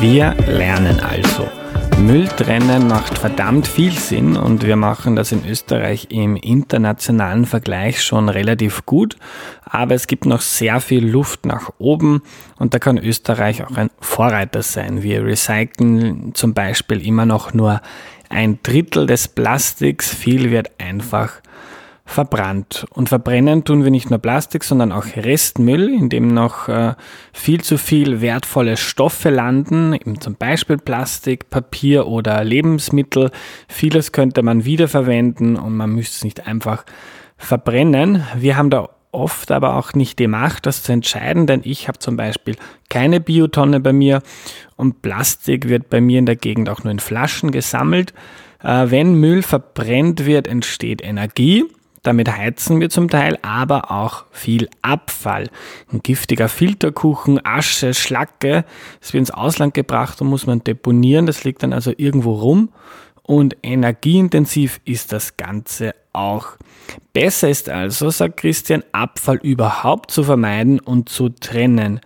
Wir 0.00 0.34
lernen 0.48 0.98
also. 1.00 1.61
Müll 2.06 2.26
trennen 2.26 2.88
macht 2.88 3.16
verdammt 3.16 3.68
viel 3.68 3.92
Sinn 3.92 4.36
und 4.36 4.66
wir 4.66 4.74
machen 4.74 5.14
das 5.14 5.30
in 5.30 5.46
Österreich 5.46 6.08
im 6.10 6.34
internationalen 6.34 7.46
Vergleich 7.46 8.02
schon 8.02 8.28
relativ 8.28 8.84
gut. 8.86 9.16
Aber 9.64 9.94
es 9.94 10.08
gibt 10.08 10.26
noch 10.26 10.40
sehr 10.40 10.80
viel 10.80 11.06
Luft 11.06 11.46
nach 11.46 11.70
oben 11.78 12.22
und 12.58 12.74
da 12.74 12.80
kann 12.80 12.98
Österreich 12.98 13.64
auch 13.64 13.76
ein 13.76 13.90
Vorreiter 14.00 14.62
sein. 14.62 15.04
Wir 15.04 15.24
recyceln 15.24 16.34
zum 16.34 16.54
Beispiel 16.54 17.06
immer 17.06 17.24
noch 17.24 17.54
nur 17.54 17.80
ein 18.28 18.58
Drittel 18.64 19.06
des 19.06 19.28
Plastiks. 19.28 20.12
Viel 20.12 20.50
wird 20.50 20.72
einfach 20.78 21.34
verbrannt. 22.12 22.86
Und 22.90 23.08
verbrennen 23.08 23.64
tun 23.64 23.84
wir 23.84 23.90
nicht 23.90 24.10
nur 24.10 24.18
Plastik, 24.18 24.64
sondern 24.64 24.92
auch 24.92 25.04
Restmüll, 25.16 25.88
in 25.88 26.08
dem 26.08 26.28
noch 26.28 26.68
äh, 26.68 26.94
viel 27.32 27.62
zu 27.62 27.78
viel 27.78 28.20
wertvolle 28.20 28.76
Stoffe 28.76 29.30
landen, 29.30 29.94
eben 29.94 30.20
zum 30.20 30.34
Beispiel 30.36 30.78
Plastik, 30.78 31.50
Papier 31.50 32.06
oder 32.06 32.44
Lebensmittel. 32.44 33.30
Vieles 33.68 34.12
könnte 34.12 34.42
man 34.42 34.64
wiederverwenden 34.64 35.56
und 35.56 35.76
man 35.76 35.90
müsste 35.90 36.16
es 36.16 36.24
nicht 36.24 36.46
einfach 36.46 36.84
verbrennen. 37.36 38.24
Wir 38.36 38.56
haben 38.56 38.70
da 38.70 38.88
oft 39.12 39.50
aber 39.50 39.76
auch 39.76 39.92
nicht 39.92 40.18
die 40.18 40.26
Macht, 40.26 40.66
das 40.66 40.82
zu 40.82 40.92
entscheiden, 40.92 41.46
denn 41.46 41.60
ich 41.64 41.86
habe 41.86 41.98
zum 41.98 42.16
Beispiel 42.16 42.56
keine 42.88 43.20
Biotonne 43.20 43.80
bei 43.80 43.92
mir 43.92 44.22
und 44.76 45.02
Plastik 45.02 45.68
wird 45.68 45.90
bei 45.90 46.00
mir 46.00 46.18
in 46.18 46.26
der 46.26 46.36
Gegend 46.36 46.68
auch 46.68 46.82
nur 46.82 46.90
in 46.90 46.98
Flaschen 46.98 47.50
gesammelt. 47.50 48.14
Äh, 48.62 48.90
wenn 48.90 49.14
Müll 49.14 49.42
verbrennt 49.42 50.24
wird, 50.24 50.48
entsteht 50.48 51.02
Energie. 51.02 51.64
Damit 52.02 52.36
heizen 52.36 52.80
wir 52.80 52.90
zum 52.90 53.08
Teil, 53.08 53.38
aber 53.42 53.92
auch 53.92 54.24
viel 54.32 54.68
Abfall. 54.82 55.48
Ein 55.92 56.00
giftiger 56.02 56.48
Filterkuchen, 56.48 57.44
Asche, 57.44 57.94
Schlacke, 57.94 58.64
das 59.00 59.12
wird 59.12 59.20
ins 59.20 59.30
Ausland 59.30 59.72
gebracht 59.72 60.20
und 60.20 60.26
muss 60.26 60.46
man 60.46 60.64
deponieren. 60.64 61.26
Das 61.26 61.44
liegt 61.44 61.62
dann 61.62 61.72
also 61.72 61.92
irgendwo 61.96 62.32
rum. 62.32 62.70
Und 63.22 63.56
energieintensiv 63.62 64.80
ist 64.84 65.12
das 65.12 65.36
Ganze 65.36 65.94
auch. 66.12 66.56
Besser 67.12 67.48
ist 67.48 67.68
also, 67.68 68.10
sagt 68.10 68.38
Christian, 68.38 68.82
Abfall 68.90 69.36
überhaupt 69.36 70.10
zu 70.10 70.24
vermeiden 70.24 70.80
und 70.80 71.08
zu 71.08 71.28
trennen. 71.28 72.00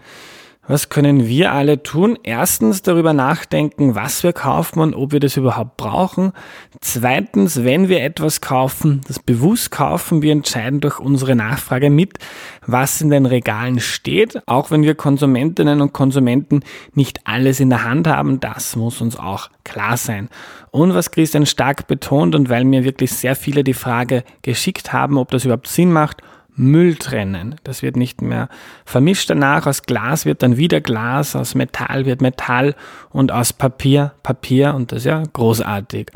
Was 0.69 0.89
können 0.89 1.29
wir 1.29 1.53
alle 1.53 1.85
tun? 1.85 2.19
Erstens 2.25 2.83
darüber 2.83 3.13
nachdenken, 3.13 3.95
was 3.95 4.25
wir 4.25 4.33
kaufen 4.33 4.81
und 4.81 4.95
ob 4.95 5.13
wir 5.13 5.21
das 5.21 5.37
überhaupt 5.37 5.77
brauchen. 5.77 6.33
Zweitens, 6.81 7.63
wenn 7.63 7.89
wir 7.89 8.03
etwas 8.03 8.41
kaufen, 8.41 9.01
das 9.07 9.21
bewusst 9.21 9.71
kaufen, 9.71 10.23
wir 10.23 10.33
entscheiden 10.33 10.81
durch 10.81 10.99
unsere 10.99 11.37
Nachfrage 11.37 11.89
mit, 11.89 12.19
was 12.67 13.01
in 13.01 13.11
den 13.11 13.27
Regalen 13.27 13.79
steht. 13.79 14.43
Auch 14.47 14.73
wenn 14.73 14.83
wir 14.83 14.97
Konsumentinnen 14.97 15.81
und 15.81 15.93
Konsumenten 15.93 16.65
nicht 16.95 17.21
alles 17.25 17.61
in 17.61 17.71
der 17.71 17.85
Hand 17.85 18.09
haben, 18.09 18.41
das 18.41 18.75
muss 18.75 19.01
uns 19.01 19.17
auch 19.17 19.51
klar 19.63 19.97
sein. 19.97 20.29
Und 20.73 20.95
was 20.95 21.13
Christian 21.13 21.47
stark 21.47 21.87
betont 21.87 22.35
und 22.35 22.49
weil 22.49 22.65
mir 22.65 22.83
wirklich 22.83 23.13
sehr 23.13 23.37
viele 23.37 23.63
die 23.63 23.73
Frage 23.73 24.25
geschickt 24.43 24.93
haben, 24.93 25.17
ob 25.17 25.31
das 25.31 25.45
überhaupt 25.45 25.69
Sinn 25.69 25.93
macht, 25.93 26.23
Müll 26.57 26.97
trennen. 26.97 27.57
Das 27.65 27.83
wird 27.83 27.97
nicht 27.97 28.23
mehr 28.23 28.49
vermischt 28.85 29.31
danach. 29.31 29.67
Aus 29.67 29.83
Glas 29.83 30.25
wird 30.25 30.43
dann 30.43 30.57
wieder 30.57 30.81
Glas, 30.81 31.37
aus 31.37 31.55
Metall 31.55 32.07
wird 32.07 32.21
Metall 32.23 32.75
und 33.11 33.31
aus 33.31 33.53
Papier 33.53 34.13
Papier 34.23 34.75
und 34.75 34.93
das 34.93 34.99
ist 34.99 35.05
ja 35.05 35.23
großartig. 35.33 36.11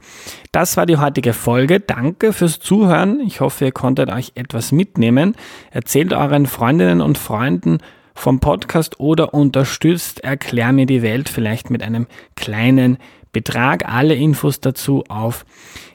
Das 0.53 0.77
war 0.77 0.87
die 0.87 0.97
heutige 0.97 1.33
Folge. 1.33 1.81
Danke 1.81 2.33
fürs 2.33 2.59
Zuhören. 2.59 3.21
Ich 3.21 3.41
hoffe, 3.41 3.67
ihr 3.67 3.73
konntet 3.73 4.11
euch 4.11 4.33
etwas 4.35 4.73
mitnehmen. 4.73 5.35
Erzählt 5.71 6.13
euren 6.13 6.47
Freundinnen 6.47 7.01
und 7.01 7.19
Freunden 7.19 7.79
vom 8.15 8.41
Podcast 8.41 9.01
oder 9.01 9.35
unterstützt 9.35 10.25
Erklär 10.25 10.73
mir 10.73 10.87
die 10.87 11.03
Welt 11.03 11.29
vielleicht 11.29 11.71
mit 11.71 11.83
einem 11.83 12.07
kleinen 12.37 12.99
Betrag. 13.33 13.89
Alle 13.89 14.15
Infos 14.15 14.61
dazu 14.61 15.05
auf 15.09 15.45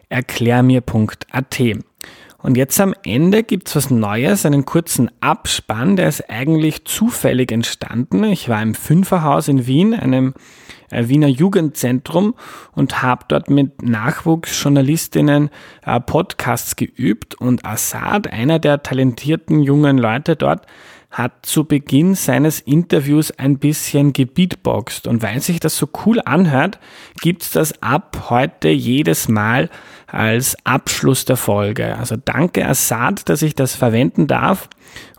erklärmir.at. 0.10 1.62
Und 2.46 2.58
jetzt 2.58 2.80
am 2.80 2.94
Ende 3.04 3.42
gibt's 3.42 3.76
was 3.76 3.90
Neues, 3.90 4.46
einen 4.46 4.66
kurzen 4.66 5.10
Abspann, 5.20 5.96
der 5.96 6.08
ist 6.08 6.30
eigentlich 6.30 6.86
zufällig 6.86 7.52
entstanden. 7.52 8.24
Ich 8.26 8.50
war 8.50 8.62
im 8.62 8.76
Fünferhaus 8.76 9.48
in 9.48 9.66
Wien, 9.66 9.96
einem 9.96 10.36
äh, 10.92 11.08
Wiener 11.08 11.28
Jugendzentrum 11.28 12.36
und 12.74 13.02
habe 13.02 13.26
dort 13.30 13.50
mit 13.50 13.82
Nachwuchsjournalistinnen 13.82 15.50
äh, 15.88 16.00
Podcasts 16.00 16.76
geübt 16.76 17.34
und 17.34 17.66
Assad, 17.66 18.32
einer 18.32 18.60
der 18.60 18.84
talentierten 18.84 19.64
jungen 19.64 19.98
Leute 19.98 20.36
dort, 20.36 20.68
hat 21.16 21.46
zu 21.46 21.64
Beginn 21.64 22.14
seines 22.14 22.60
Interviews 22.60 23.32
ein 23.32 23.58
bisschen 23.58 24.12
gebeatboxt. 24.12 25.08
Und 25.08 25.24
weil 25.24 25.40
sich 25.40 25.62
das 25.62 25.78
so 25.78 25.88
cool 26.06 26.20
anhört, 26.26 26.78
gibt's 27.22 27.52
das 27.52 27.82
ab 27.82 28.26
heute 28.30 28.68
jedes 28.68 29.30
Mal 29.30 29.70
als 30.08 30.58
Abschluss 30.66 31.24
der 31.24 31.38
Folge. 31.38 31.98
Also 31.98 32.18
danke 32.18 32.68
Assad, 32.68 33.30
dass 33.30 33.44
ich 33.44 33.56
das 33.56 33.76
verwenden 33.76 34.28
darf. 34.28 34.68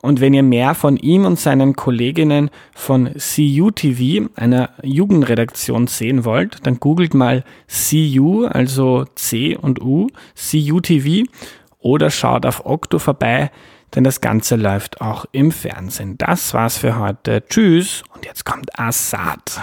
Und 0.03 0.21
wenn 0.21 0.35
ihr 0.35 0.43
mehr 0.43 0.75
von 0.75 0.99
ihm 0.99 1.25
und 1.25 1.41
seinen 1.41 1.77
Kolleginnen 1.77 2.51
von 2.75 3.15
CUTV, 3.15 4.29
einer 4.37 4.69
Jugendredaktion, 4.83 5.87
sehen 5.87 6.27
wollt, 6.27 6.67
dann 6.67 6.79
googelt 6.79 7.15
mal 7.15 7.43
CU, 7.69 8.45
also 8.45 9.07
C 9.15 9.57
und 9.57 9.81
U, 9.81 10.09
CUTV 10.35 11.25
oder 11.79 12.11
schaut 12.11 12.45
auf 12.45 12.67
Okto 12.67 12.99
vorbei 12.99 13.51
denn 13.97 14.05
das 14.05 14.21
Ganze 14.21 14.57
läuft 14.57 15.01
auch 15.01 15.25
im 15.33 15.51
Fernsehen. 15.51 16.17
Das 16.19 16.55
war's 16.55 16.77
für 16.77 16.99
heute. 16.99 17.43
Tschüss 17.49 18.05
und 18.15 18.27
jetzt 18.27 18.45
kommt 18.45 18.79
Assad. 18.79 19.63